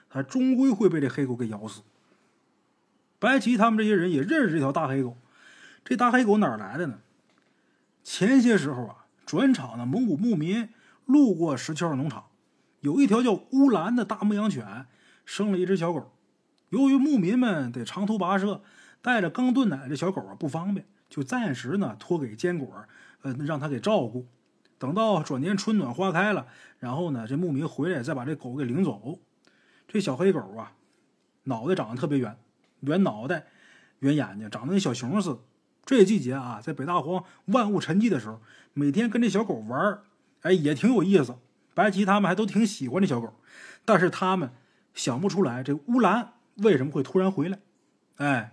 [0.10, 1.82] 它终归会被这黑狗给咬死。
[3.19, 5.17] 白旗他们这些人也认识这条大黑狗，
[5.84, 6.99] 这大黑狗哪来的呢？
[8.04, 10.69] 前些时候啊，转场的蒙古牧民
[11.06, 12.25] 路过石桥农场，
[12.82, 14.86] 有一条叫乌兰的大牧羊犬
[15.25, 16.12] 生了一只小狗，
[16.69, 18.62] 由于牧民们得长途跋涉。
[19.01, 22.86] 带着刚炖奶的小狗啊不方便，就暂时呢托给坚果，
[23.21, 24.25] 呃让他给照顾。
[24.80, 26.47] 等到转年春暖花开了，
[26.80, 29.19] 然后呢这牧民回来再把这狗给领走。
[29.88, 30.71] 这小黑狗啊，
[31.43, 32.36] 脑袋长得特别圆，
[32.86, 33.48] 圆脑袋，
[34.00, 35.39] 圆眼睛，长得跟小熊似的。
[35.86, 38.39] 这季节啊，在北大荒万物沉寂的时候，
[38.74, 40.00] 每天跟这小狗玩
[40.41, 41.36] 哎也挺有意思。
[41.74, 43.34] 白旗他们还都挺喜欢这小狗，
[43.84, 44.52] 但是他们
[44.93, 47.60] 想不出来这乌兰为什么会突然回来，
[48.17, 48.52] 哎。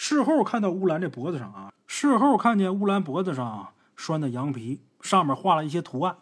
[0.00, 6.18] 事后看到乌兰这脖子上啊，事后看见乌兰脖子上拴的羊皮，上面画了一些图案。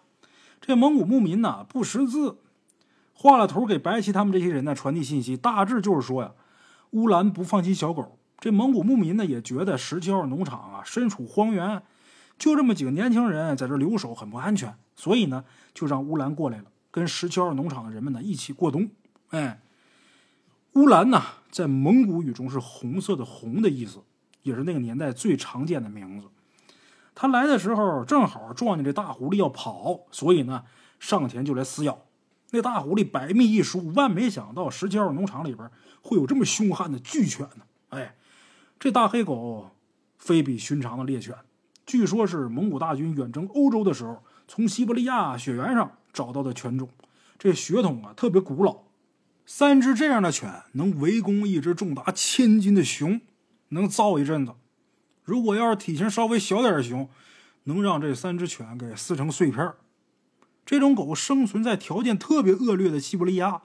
[0.62, 2.38] 这蒙古牧民呢不识字，
[3.12, 6.32] 画了图给白旗他们这些人呢传递信息，大致就是说呀，
[6.90, 8.18] 乌兰不放心小狗。
[8.38, 11.82] 这蒙古牧民呢也觉得十七号农场啊身处荒原，
[12.38, 15.44] 就这么几个年轻人在这留守很不安全，所以呢
[15.74, 18.90] 就让乌兰过来了，跟十七号农场的人们呢一起过冬。
[19.30, 19.60] 哎。
[20.74, 24.02] 乌兰呢，在蒙古语中是红色的“红”的意思，
[24.42, 26.28] 也是那个年代最常见的名字。
[27.14, 30.64] 他来的时候正好撞见这大狐狸要跑，所以呢
[31.00, 32.02] 上前就来撕咬。
[32.50, 35.70] 那大狐狸百密一疏，万没想到十七号农场里边
[36.06, 37.64] 会有这么凶悍的巨犬呢。
[37.88, 38.14] 哎，
[38.78, 39.70] 这大黑狗
[40.16, 41.34] 非比寻常的猎犬，
[41.84, 46.88] 据说是蒙古大军远征欧洲的时候从西伯利亚雪原上找到的犬种，
[47.38, 48.84] 这血统啊特别古老。
[49.44, 53.20] 三只这样的犬能围攻一只重达千斤的熊，
[53.68, 54.54] 能造一阵子。
[55.22, 57.08] 如果要是体型稍微小点的熊，
[57.64, 59.72] 能让这三只犬给撕成碎片。
[60.64, 63.62] 这种狗生存在条件特别恶劣的西伯利亚，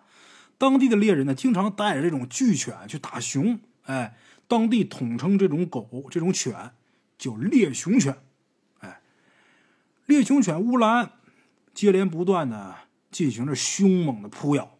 [0.61, 3.59] 当地的猎人呢，经常带着这种巨犬去打熊。
[3.85, 4.15] 哎，
[4.47, 6.73] 当地统称这种狗、这种犬
[7.17, 8.15] 叫猎熊犬。
[8.81, 9.01] 哎，
[10.05, 11.13] 猎熊犬乌兰
[11.73, 12.75] 接连不断的
[13.09, 14.77] 进行着凶猛的扑咬。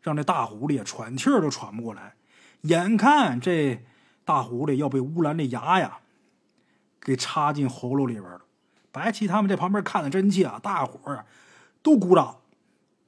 [0.00, 2.14] 让这大狐狸喘气儿都喘不过来，
[2.62, 3.84] 眼看这
[4.24, 5.98] 大狐狸要被乌兰的牙呀
[6.98, 8.40] 给插进喉咙里边了。
[8.90, 11.26] 白起他们在旁边看的真切啊，大伙儿
[11.82, 12.38] 都鼓掌。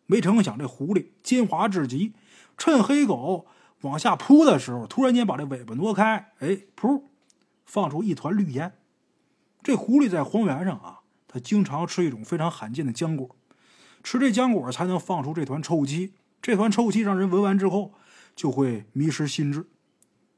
[0.07, 2.15] 没成想，这狐狸奸猾至极，
[2.57, 3.47] 趁黑狗
[3.81, 7.03] 往下扑的时候，突然间把这尾巴挪开，哎，噗，
[7.65, 8.73] 放出一团绿烟。
[9.63, 13.35] 这狐狸在荒原上啊，它经常吃一种非常罕见的浆果，
[14.05, 16.15] 吃这浆果才能放出这团臭气。
[16.41, 17.93] 这团臭气让人闻完之后
[18.37, 19.67] 就会迷失心智。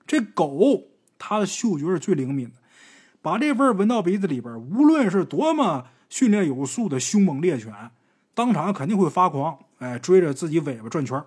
[0.07, 0.85] 这狗
[1.19, 2.55] 它的嗅觉是最灵敏的，
[3.21, 7.91] 把这味儿闻到鼻子里边，无论是多么训练有素的凶猛猎犬。
[8.39, 11.21] 当场肯定会发狂，哎，追着自己尾巴转圈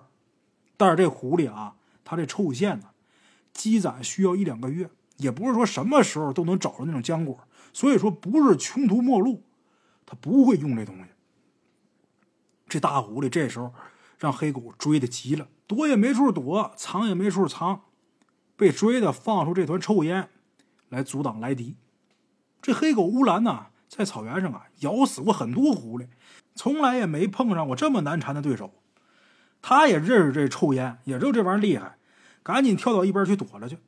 [0.78, 2.86] 但是这狐狸啊，它这臭腺呢，
[3.52, 7.38] 积攒需要一两个月，也不是说什么时候都能找着那种浆果，
[7.70, 9.42] 所以说不是穷途末路，
[10.06, 11.10] 它不会用这东西。
[12.66, 13.74] 这大狐狸这时候
[14.18, 17.82] 让黑狗追的急了，躲也没处躲，藏也没处藏，
[18.56, 20.30] 被追的放出这团臭烟
[20.88, 21.76] 来阻挡来敌。
[22.62, 26.06] 这黑狗乌兰呢，在草原上啊，咬死过很多狐狸。
[26.54, 28.72] 从来也没碰上过这么难缠的对手，
[29.60, 31.96] 他也认识这臭烟，也知道这玩意儿厉害，
[32.42, 33.78] 赶紧跳到一边去躲着去。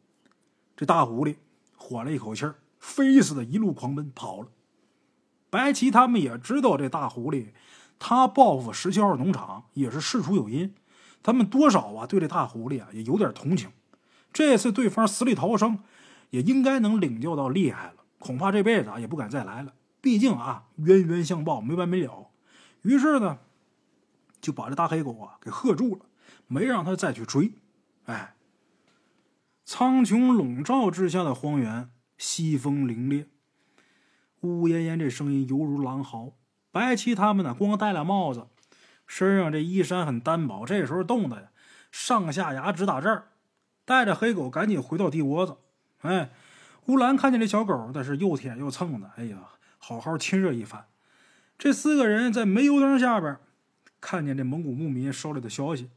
[0.76, 1.36] 这大狐狸
[1.76, 4.48] 缓了一口气儿，飞似的一路狂奔跑了。
[5.50, 7.48] 白棋他们也知道这大狐狸，
[7.98, 10.74] 他报复十七号农场也是事出有因，
[11.22, 13.70] 他们多少啊对这大狐狸啊也有点同情。
[14.32, 15.78] 这次对方死里逃生，
[16.30, 19.72] 也应该能领教到厉害了，恐怕这辈子啊也不敢再来了。
[20.00, 22.26] 毕竟啊冤冤相报没完没了。
[22.84, 23.38] 于是呢，
[24.40, 26.06] 就把这大黑狗啊给喝住了，
[26.46, 27.54] 没让他再去追。
[28.04, 28.36] 哎，
[29.64, 33.26] 苍穹笼罩之下的荒原，西风凛冽，
[34.42, 36.34] 呜呜咽咽这声音犹如狼嚎。
[36.70, 38.48] 白旗他们呢，光戴了帽子，
[39.06, 41.48] 身上这衣衫很单薄，这时候冻的呀，
[41.90, 43.24] 上下牙直打颤
[43.86, 45.56] 带着黑狗赶紧回到地窝子。
[46.00, 46.30] 哎，
[46.86, 49.38] 乌兰看见这小狗，那是又舔又蹭的，哎呀，
[49.78, 50.84] 好好亲热一番。
[51.56, 53.38] 这四个人在煤油灯下边，
[54.00, 55.90] 看见这蒙古牧民捎来的消息，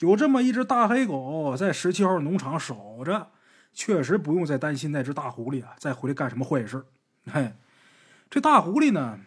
[0.00, 3.30] 有这么一只大黑狗在十七号农场守着，
[3.72, 6.84] 确实不用再担心那只大狐狸啊再回来干什么坏事。
[7.24, 7.54] 嘿，
[8.28, 9.20] 这大狐狸呢，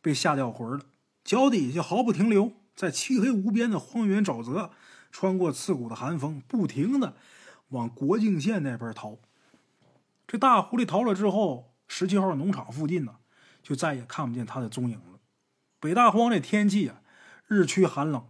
[0.00, 0.80] 被吓掉魂了，
[1.24, 4.70] 脚底下毫不停留，在漆黑无边的荒原沼泽，
[5.10, 7.14] 穿过刺骨的寒风，不停的
[7.70, 9.18] 往国境线那边逃。
[10.26, 13.16] 这大狐狸逃了之后，十七号农场附近呢？
[13.62, 15.20] 就再也看不见他的踪影了。
[15.78, 17.02] 北大荒这天气啊，
[17.46, 18.26] 日趋寒冷，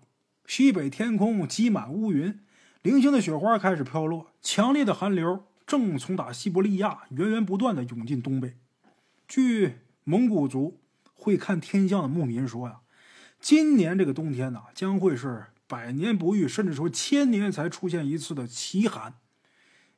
[0.46, 2.40] 西北天空积满乌云，
[2.82, 8.56] 零星的雪花开始飘落，强烈的寒流正从打西伯利亚源源不断的涌进东北。
[9.26, 10.80] 据蒙古族
[11.14, 12.80] 会看天象的牧民说呀，
[13.40, 19.14] 今年这个冬天呐，将会是百年不遇，甚至说千年才出现一次的奇寒，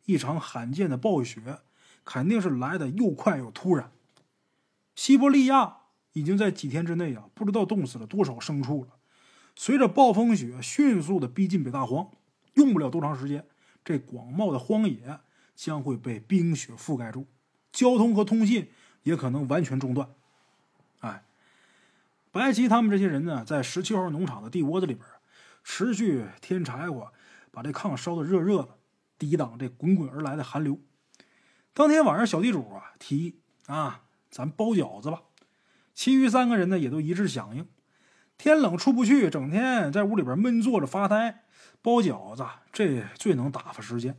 [0.05, 1.61] 一场罕见的暴雪，
[2.05, 3.91] 肯定是来的又快又突然。
[5.03, 5.79] 西伯利亚
[6.13, 8.91] 已经在几天之内啊，不知道冻死了多少牲畜了。
[9.57, 12.09] 随着暴风雪迅速的逼近北大荒，
[12.55, 13.45] 用不了多长时间，
[13.85, 15.19] 这广袤的荒野
[15.57, 17.27] 将会被冰雪覆盖住，
[17.73, 18.71] 交通和通信
[19.03, 20.09] 也可能完全中断。
[21.01, 21.25] 哎，
[22.31, 25.05] 白旗他们这些人呢，在十七号农场的地窝子里边，
[25.65, 27.13] 持续添柴火，
[27.51, 28.79] 把这炕烧得热热的，
[29.19, 30.79] 抵挡这滚滚而来的寒流。
[31.75, 34.05] 当天晚上，小地主啊提议啊。
[34.33, 35.25] 咱包饺子吧，
[35.93, 37.69] 其余三个人呢也都一致响应。
[38.39, 41.43] 天冷出不去，整天在屋里边闷坐着发呆，
[41.83, 44.19] 包饺子这最能打发时间。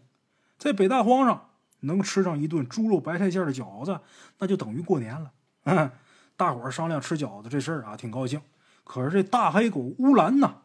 [0.59, 1.49] 在北大荒上
[1.79, 4.01] 能吃上一顿猪肉白菜馅的饺子，
[4.37, 5.33] 那就等于过年了。
[6.37, 8.39] 大伙儿商量吃饺子这事儿啊，挺高兴。
[8.83, 10.57] 可是这大黑狗乌兰呐，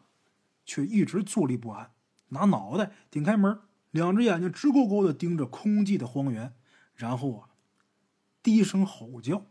[0.63, 1.89] 却一直坐立不安，
[2.29, 3.59] 拿脑袋顶开门，
[3.89, 6.53] 两只眼睛直勾勾的盯着空寂的荒原，
[6.93, 7.48] 然后啊。
[8.49, 9.45] 低声吼叫，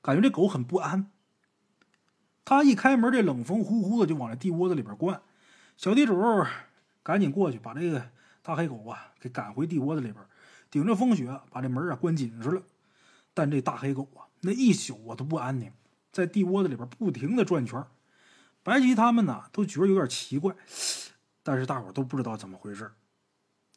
[0.00, 1.10] 感觉这狗很不安。
[2.42, 5.20] 他一开门，这冷风呼呼的就往这地窝子里边灌。
[5.76, 6.18] 小地主
[7.02, 8.10] 赶紧过去，把这个
[8.42, 10.24] 大黑狗啊给赶回地窝子里边，
[10.70, 12.62] 顶着风雪把这门啊关紧实了。
[13.34, 15.70] 但这大黑狗啊，那一宿啊都不安宁，
[16.12, 17.84] 在地窝子里边不停的转圈。
[18.62, 20.56] 白吉他们呢都觉得有点奇怪，
[21.42, 22.90] 但是大伙都不知道怎么回事。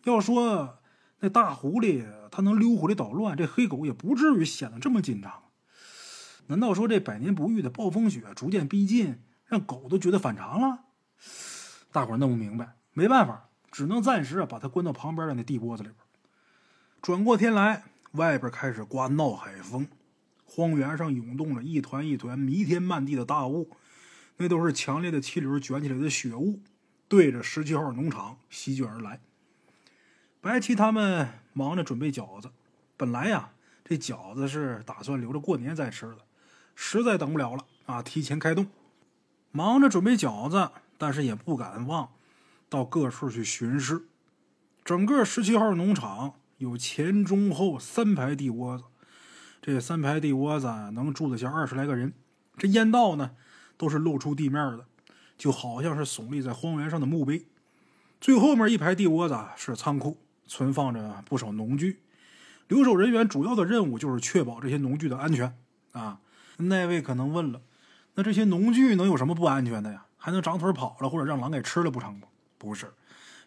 [0.05, 0.79] 要说。
[1.19, 5.43] 那大狐狸它能溜回来捣乱，这黑狗也不至于显得这么紧张。
[6.47, 10.85] 难道说这百年不遇的暴风雪逐渐逼近，让狗都觉得反常了？
[11.91, 15.97] 大伙弄不明白，没办法，只能暂时啊把它关到旁边的那地窝子里边。
[17.01, 19.87] 转过天来，外边开始刮闹海风，
[20.45, 23.71] 荒原上涌动着一团一团弥天漫地的大雾，
[24.37, 26.61] 那都是强烈的气流卷起来的雪雾，
[27.07, 29.19] 对着十七号农场席卷而来。
[30.47, 32.51] 白七他们忙着准备饺子，
[32.95, 33.49] 本来呀，
[33.83, 36.19] 这饺子是打算留着过年再吃的，
[36.73, 38.67] 实在等不了了啊，提前开动，
[39.51, 42.13] 忙着准备饺子，但是也不敢忘
[42.69, 44.05] 到各处去巡视。
[44.85, 48.85] 整个十七号农场有前中后三排地窝子，
[49.61, 52.13] 这三排地窝子能住得下二十来个人。
[52.57, 53.31] 这烟道呢，
[53.75, 54.85] 都是露出地面的，
[55.37, 57.45] 就好像是耸立在荒原上的墓碑。
[58.21, 60.17] 最后面一排地窝子是仓库。
[60.47, 62.01] 存放着不少农具，
[62.67, 65.57] 留守人员主要的任务就是确保这些农具的安全
[65.91, 66.19] 啊。
[66.57, 67.61] 那位可能问了，
[68.15, 70.05] 那这些农具能有什么不安全的呀？
[70.17, 72.27] 还能长腿跑了或者让狼给吃了不成吗？
[72.57, 72.91] 不是，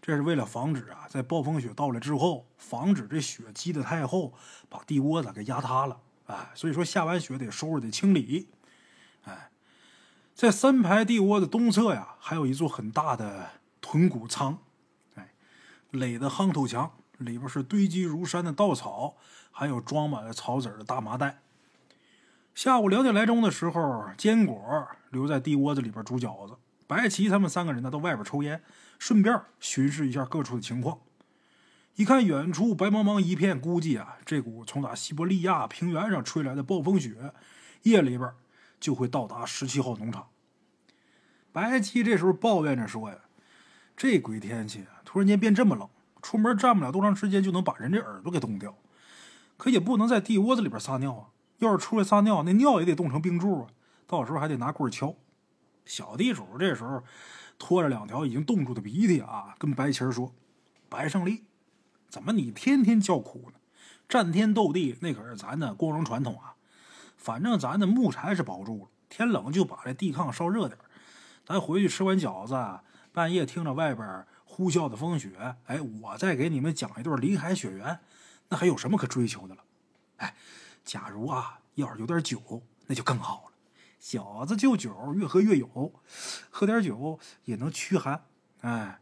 [0.00, 4.32] 这是为了防止啊，在暴风雪到来之后，防止这雪积得太厚，
[4.68, 5.98] 把地窝子给压塌了。
[6.26, 8.48] 哎，所以说下完雪得收拾得清理。
[9.24, 9.50] 哎，
[10.34, 14.58] 在三排地窝的东侧呀，还有一座很大的囤谷仓。
[15.90, 19.16] 垒的夯土墙里边是堆积如山的稻草，
[19.50, 21.40] 还有装满了草籽的大麻袋。
[22.55, 28.62] 下午两点来钟的时候，坚果留在地窝子里边煮饺子，白旗他们三个人呢到外边抽烟，
[28.98, 30.98] 顺便巡视一下各处的情况。
[31.96, 37.33] 一看远处白茫茫一片，估计啊，这股从打西伯利亚平原上吹来的暴风雪，
[37.83, 38.31] 夜里边
[38.79, 40.29] 就会到达十七号农场。
[41.53, 43.16] 白旗这时候抱怨着说呀
[43.96, 45.88] ：“这鬼天气！”突然间变这么冷，
[46.23, 48.77] 出门站不了多长时间就能把人这耳朵给冻掉，
[49.57, 51.27] 可也不能在地窝子里边撒尿啊！
[51.59, 53.66] 要是出来撒尿，那尿也得冻成冰柱啊！
[54.07, 55.16] 到时候还得拿棍敲。
[55.85, 57.03] 小地主这时候
[57.59, 60.33] 拖着两条已经冻住的鼻涕啊，跟白旗说
[60.88, 61.42] ：“白胜利，
[62.09, 63.59] 怎么你天天叫苦呢？
[64.09, 66.55] 战天斗地那可是咱的光荣传统啊！
[67.16, 70.79] 反正咱的木柴是保住了，天冷就把这地炕烧热点
[71.44, 72.55] 咱回去吃完饺子，
[73.12, 74.25] 半夜听着外边。”
[74.61, 77.99] 呼啸的风雪，哎，我再给你们讲一段林海雪原，
[78.51, 79.64] 那还有什么可追求的了？
[80.18, 80.35] 哎，
[80.85, 83.53] 假如啊，要是有点酒，那就更好了。
[83.99, 85.94] 小子就酒，越喝越有，
[86.51, 88.23] 喝点酒也能驱寒。
[88.61, 89.01] 哎，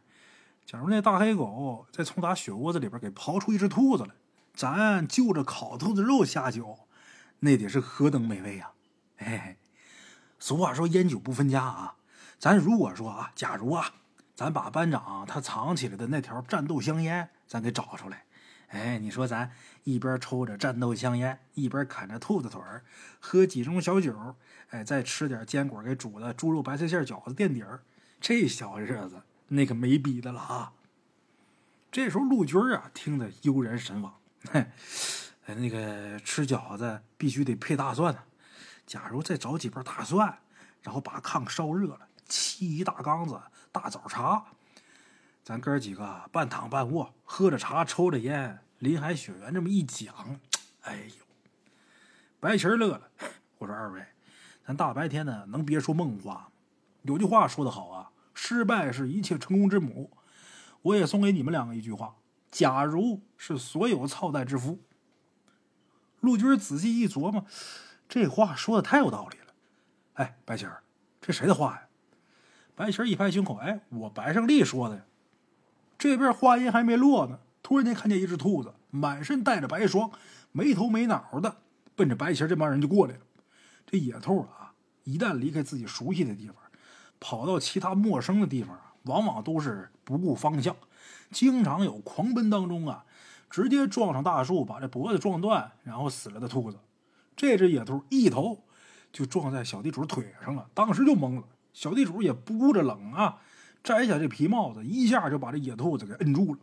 [0.65, 4.11] 假如那大黑狗再从咱雪窝子里边给刨出一只兔子来，
[4.53, 6.87] 咱就着烤兔子肉下酒，
[7.39, 8.71] 那得是何等美味呀！
[9.17, 9.57] 哎，
[10.39, 11.95] 俗话说烟酒不分家啊，
[12.37, 13.95] 咱如果说啊，假如啊。
[14.39, 18.23] 咱把班长他藏起来的那条战斗香烟，咱给找出来。
[18.69, 19.51] 哎，你说咱
[19.83, 22.85] 一边抽着战斗香烟，一边啃着兔子腿儿，
[23.19, 24.37] 喝几盅小酒，
[24.69, 27.81] 哎，再吃点坚果给煮的猪肉白菜馅饺子垫底儿，
[28.21, 30.71] 这小日子那可没比的了啊！
[31.91, 34.15] 这时候陆军啊，听得悠然神往。
[34.49, 34.65] 嘿，
[35.47, 38.21] 那个吃饺子必须得配大蒜呢。
[38.87, 40.39] 假如再找几瓣大蒜，
[40.81, 43.37] 然后把炕烧热了，沏一大缸子。
[43.71, 44.43] 大早茶，
[45.43, 50.39] 咱哥几个半躺半卧，喝着茶，抽着烟，林海雪原这么一讲，
[50.81, 51.25] 哎呦，
[52.39, 53.11] 白旗乐了。
[53.59, 54.03] 我说二位，
[54.65, 56.47] 咱大白天的能别说梦话吗？
[57.03, 60.11] 有句话说得好啊，失败是一切成功之母。
[60.81, 62.15] 我也送给你们两个一句话：
[62.49, 64.79] 假如是所有操蛋之夫。
[66.21, 67.45] 陆军仔细一琢磨，
[68.07, 69.53] 这话说的太有道理了。
[70.13, 70.81] 哎，白旗儿，
[71.21, 71.88] 这谁的话呀？
[72.79, 75.01] 白旗一拍胸口，哎，我白胜利说的呀。
[75.97, 80.09] 这边话音还没落呢，突然间看见一只兔子，满身带着白霜，
[80.53, 81.57] 没头没脑的，
[81.97, 83.19] 奔着白旗这帮人就过来了。
[83.85, 84.71] 这野兔啊，
[85.03, 86.55] 一旦离开自己熟悉的地方，
[87.19, 90.73] 跑到其他陌生的地方，往往都是不顾方向，
[91.31, 93.03] 经常有狂奔当中啊，
[93.49, 96.79] 直接撞上大树，把这脖子撞断，然后死了的兔子。
[97.35, 98.63] 这只野兔一头
[99.11, 101.43] 就撞在小地主腿上了，当时就懵了。
[101.73, 103.37] 小地主也不顾着冷啊，
[103.83, 106.59] 摘下这皮帽子，一下就把这野兔子给摁住了，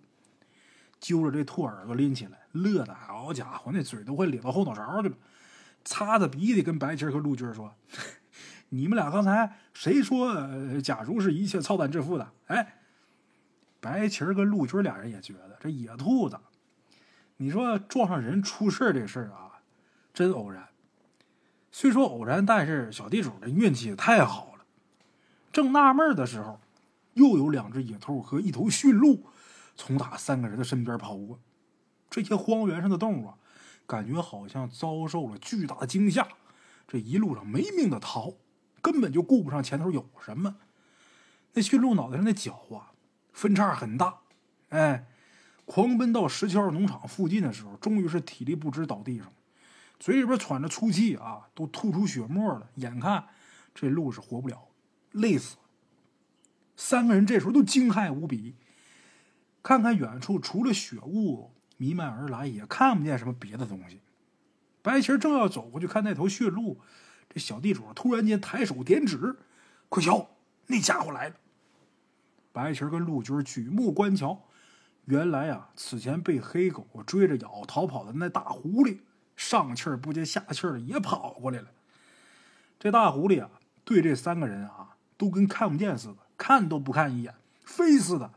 [1.00, 5.16] 揪着这兔耳朵拎起来，乐的好家伙，那嘴都快咧到后脑勺去了，
[5.84, 7.74] 擦着鼻涕跟白旗和陆军说
[8.70, 10.34] ：“你们俩刚才谁说
[10.80, 12.80] 假如是一切操蛋致富的？”哎，
[13.80, 16.38] 白旗跟陆军俩人也觉得这野兔子，
[17.36, 19.60] 你说撞上人出事这事儿啊，
[20.12, 20.66] 真偶然。
[21.70, 24.55] 虽说偶然，但是小地主这运气也太好了。
[25.52, 26.60] 正纳闷的时候，
[27.14, 29.26] 又有两只野兔和一头驯鹿
[29.74, 31.38] 从打三个人的身边跑过。
[32.10, 33.34] 这些荒原上的动物啊，
[33.86, 36.28] 感觉好像遭受了巨大的惊吓，
[36.86, 38.34] 这一路上没命的逃，
[38.80, 40.56] 根本就顾不上前头有什么。
[41.54, 42.92] 那驯鹿脑袋上的角啊，
[43.32, 44.20] 分叉很大。
[44.68, 45.06] 哎，
[45.64, 49.32] 狂奔到石桥农场附近的时候，终于是体力不支倒地上，
[49.98, 52.68] 嘴里边喘着粗气啊，都吐出血沫了。
[52.74, 53.26] 眼看
[53.74, 54.62] 这鹿是活不了。
[55.16, 55.56] 累死！
[56.76, 58.54] 三个人这时候都惊骇无比，
[59.62, 64.00] 看看远处，除了雪雾弥漫而来，也看不见什么别的东西。
[64.82, 66.78] 白旗正要走过去看那头驯鹿，
[67.28, 69.36] 这小地主突然间抬手点指
[69.88, 70.28] ：“快瞧，
[70.66, 71.36] 那家伙来了！”
[72.52, 74.44] 白旗跟陆军举目观瞧，
[75.06, 78.98] 原来啊，此前被黑狗追着咬逃跑的那大狐狸，
[79.34, 81.68] 上气儿不接下气儿的也跑过来了。
[82.78, 83.50] 这大狐狸啊，
[83.84, 84.85] 对这三个人啊，
[85.16, 88.32] 都跟看不见似的，看都不看一眼，飞似的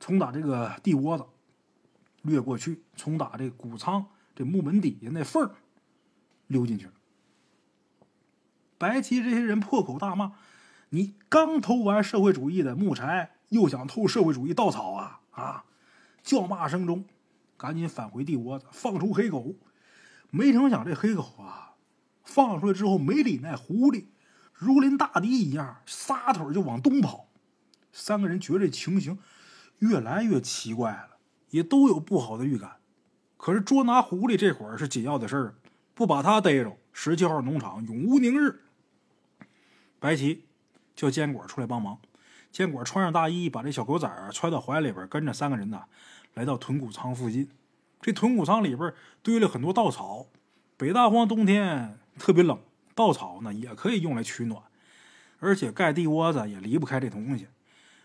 [0.00, 1.24] 从打这个地窝子
[2.22, 5.54] 掠过去，从打这谷仓这木门底下那缝儿
[6.46, 6.92] 溜进去了。
[8.78, 10.32] 白旗这些人破口大骂
[10.90, 15.64] ：“你刚偷完社会主义的木柴，又想偷社会主义稻草啊！”啊！
[16.22, 17.04] 叫骂声中，
[17.56, 19.56] 赶紧返回地窝子，放出黑狗。
[20.30, 21.74] 没成想，这黑狗啊，
[22.22, 24.06] 放出来之后没理那狐狸，
[24.52, 27.28] 如临大敌一样，撒腿就往东跑。
[27.92, 29.18] 三个人觉得这情形
[29.78, 31.16] 越来越奇怪了，
[31.50, 32.76] 也都有不好的预感。
[33.36, 35.54] 可是捉拿狐狸这会儿是紧要的事儿，
[35.94, 38.60] 不把他逮着，十七号农场永无宁日。
[39.98, 40.44] 白旗
[40.94, 41.98] 叫坚果出来帮忙。
[42.50, 45.84] 坚果穿上大衣，把这小狗崽儿揣到怀里边，跟着三个人呢，
[46.34, 47.48] 来到屯谷仓附近。
[48.00, 48.92] 这屯谷仓里边
[49.22, 50.26] 堆了很多稻草。
[50.76, 52.58] 北大荒冬天特别冷，
[52.94, 54.62] 稻草呢也可以用来取暖，
[55.38, 57.48] 而且盖地窝子也离不开这东西。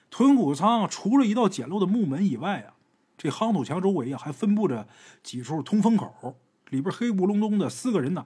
[0.10, 2.74] 屯谷仓除了一道简陋的木门以外啊，
[3.18, 4.88] 这夯土墙周围啊还分布着
[5.22, 6.38] 几处通风口，
[6.70, 7.70] 里边黑咕隆咚的。
[7.70, 8.26] 四个人呢，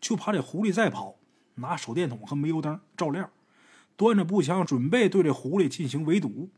[0.00, 1.16] 就怕这狐狸再跑，
[1.54, 3.30] 拿手电筒和煤油灯照亮。
[3.96, 6.50] 端着步枪准备对这狐狸进行围堵，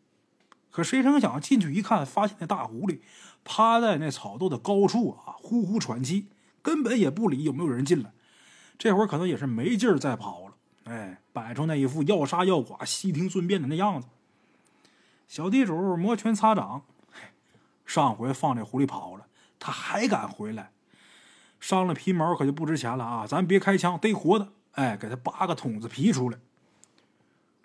[0.71, 3.01] 可谁成想进去一看，发现那大狐狸
[3.45, 6.29] 趴在那草垛的高处啊，呼呼喘气，
[6.63, 8.13] 根本也不理有没有人进来。
[8.79, 10.55] 这会儿可能也是没劲儿再跑了，
[10.85, 14.09] 哎，摆出那一副要杀要剐、悉听尊便的那样子。
[15.29, 16.83] 小地主摩拳擦掌，
[17.87, 19.27] 上回放这狐狸跑了，
[19.59, 20.71] 他还敢回来？
[21.61, 23.27] 伤了皮毛可就不值钱了啊！
[23.27, 26.39] 咱别开枪，逮活的，哎，给他扒个筒子皮出来。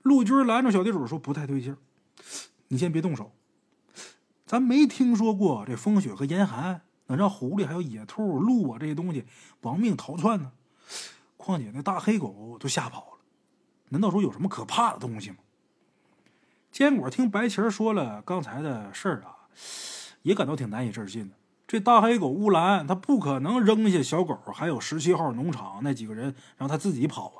[0.03, 1.77] 陆军拦住小地主说：“不太对劲儿，
[2.69, 3.33] 你先别动手。
[4.45, 9.25] 咱没听说过这风雪和严寒能让狐狸、还有野兔、鹿啊这些东西
[9.61, 10.53] 亡命逃窜呢。
[11.41, 13.17] 况且那大黑狗都吓跑了，
[13.87, 15.37] 难道说有什么可怕的东西吗？”
[16.69, 19.47] 坚果听白旗说了刚才的事儿啊，
[20.21, 21.35] 也感到挺难以置信的。
[21.65, 27.37] 这大黑狗乌兰，他不可能扔下小狗，还有十七号农场那几个人，让他自己跑啊。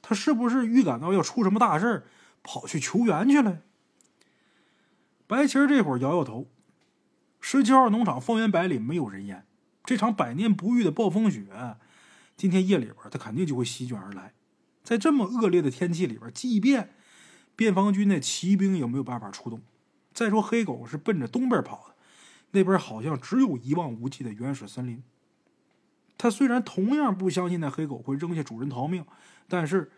[0.00, 2.04] 他是不是预感到要出什么大事儿，
[2.42, 3.58] 跑去求援去了？
[5.26, 6.46] 白旗这会儿摇摇头。
[7.40, 9.44] 十七号农场方圆百里没有人烟，
[9.84, 11.46] 这场百年不遇的暴风雪，
[12.40, 14.32] 今天夜里边他肯定就会席卷而来。
[14.82, 16.94] 在这么恶劣的天气里边，即便
[17.54, 19.60] 边防军的骑兵也没有办法出动。
[20.14, 21.94] 再说黑狗是奔着东边跑的，
[22.52, 25.02] 那边好像只有一望无际的原始森林。
[26.16, 29.04] 他虽然同样不相信那黑狗会扔下主人逃命，
[29.46, 29.90] 但是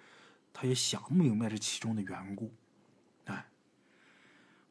[0.53, 2.53] 他也想不明白这其中的缘故。
[3.27, 3.47] 哎，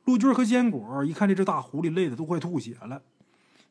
[0.04, 3.02] 陆军和坚果一看这只大狐狸累得都快吐血了，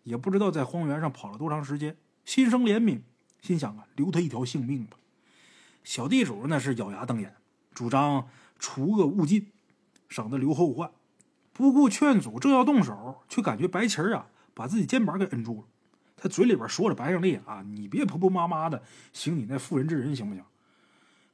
[0.05, 3.03] 也不知道在荒原上跑了多长时间，心生怜悯，
[3.41, 4.97] 心想啊，留他一条性命吧。
[5.82, 7.34] 小地主那是咬牙瞪眼，
[7.74, 8.28] 主张
[8.59, 9.47] 除恶务尽，
[10.09, 10.91] 省得留后患。
[11.53, 15.66] 不顾劝阻，正要动手，却感觉白旗儿啊把自己肩膀给摁住了。
[16.16, 18.82] 他嘴里边说着白胜利啊，你别婆婆妈妈的
[19.12, 20.45] 行你那妇人之仁行不行？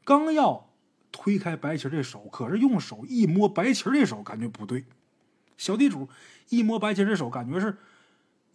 [0.05, 0.71] 刚要
[1.11, 4.85] 推开白旗这手，可是用手一摸白旗这手，感觉不对。
[5.57, 6.09] 小地主
[6.51, 7.79] 一摸白旗这手，感觉是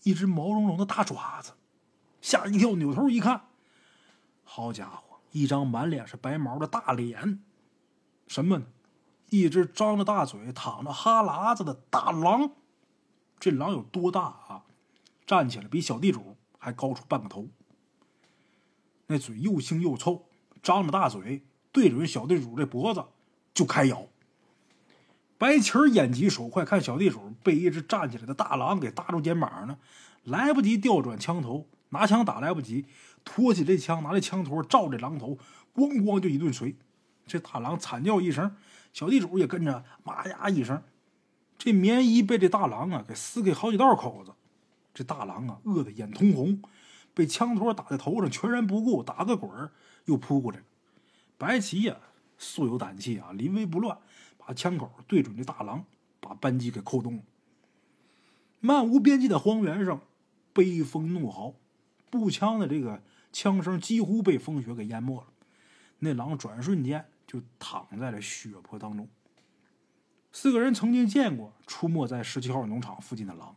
[0.04, 1.52] 一只毛茸茸的大爪子，
[2.22, 3.48] 吓一跳，扭头一看，
[4.44, 7.42] 好家伙，一张满脸是白毛的大脸，
[8.28, 8.62] 什么？
[9.30, 12.52] 一只张着大嘴、淌着哈喇子的大狼。
[13.40, 14.66] 这狼有多大啊？
[15.26, 17.48] 站起来比小地主还高出半个头，
[19.08, 20.26] 那嘴又腥又臭，
[20.62, 23.06] 张着大嘴对准小地主这脖子
[23.54, 24.08] 就开咬。
[25.38, 29.80] 白旗儿眼疾手快，看小地主被一只站起来的大狼给搭住肩膀呢，
[30.24, 32.86] 来不及调转枪头，拿枪打来不及，
[33.24, 35.38] 托起这枪，拿着枪托照着狼头，
[35.74, 36.76] 咣咣就一顿锤。
[37.28, 38.56] 这大狼惨叫一声，
[38.92, 40.82] 小地主也跟着妈呀一声，
[41.58, 44.34] 这棉衣被这大狼啊给撕开好几道口子。
[44.94, 46.62] 这大狼啊，饿得眼通红，
[47.14, 49.72] 被枪托打在头上，全然不顾，打个滚儿
[50.06, 50.66] 又扑过来了。
[51.38, 51.98] 白旗呀，
[52.38, 53.98] 素有胆气啊，临危不乱，
[54.38, 55.86] 把枪口对准这大狼，
[56.20, 57.24] 把扳机给扣动了。
[58.60, 60.02] 漫无边际的荒原上，
[60.54, 61.54] 悲风怒嚎，
[62.12, 63.02] 步枪的这个
[63.32, 65.28] 枪声几乎被风雪给淹没了。
[66.00, 69.08] 那狼转瞬间就躺在了血泊当中。
[70.32, 73.56] 四个人曾经见过出没在十七号农场附近的狼，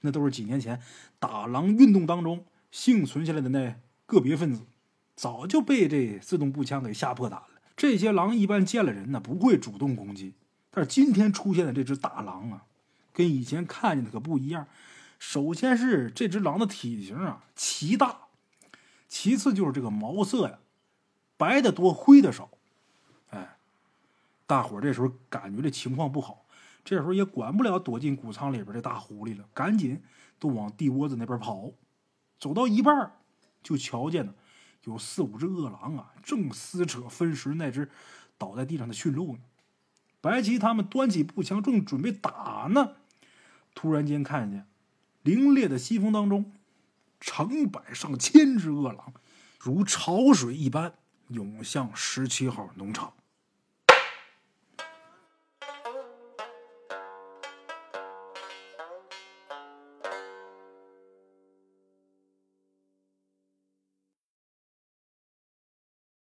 [0.00, 0.80] 那都是几年前
[1.18, 3.76] 打狼运动当中幸存下来的那
[4.06, 4.62] 个别分子，
[5.14, 7.48] 早就被这自动步枪给吓破胆了。
[7.76, 10.34] 这些狼一般见了人呢不会主动攻击，
[10.70, 12.64] 但是今天出现的这只大狼啊，
[13.12, 14.66] 跟以前看见的可不一样。
[15.18, 18.28] 首先是这只狼的体型啊奇大，
[19.08, 20.58] 其次就是这个毛色呀，
[21.36, 22.50] 白的多，灰的少。
[23.30, 23.56] 哎，
[24.46, 26.44] 大伙儿这时候感觉这情况不好，
[26.84, 30.02] 这时候也管不了躲进谷仓里边的大狐狸了，赶紧
[30.38, 31.72] 都往地窝子那边跑。
[32.38, 33.12] 走到一半，
[33.62, 34.34] 就瞧见了
[34.84, 37.90] 有四五只恶狼啊，正撕扯分食那只
[38.36, 39.40] 倒在地上的驯鹿呢。
[40.20, 42.96] 白旗他们端起步枪，正准备打呢，
[43.74, 44.66] 突然间看见。
[45.26, 46.52] 凛冽的西风当中，
[47.18, 49.12] 成百上千只饿狼
[49.58, 50.94] 如潮水一般
[51.30, 53.12] 涌向十七号农场。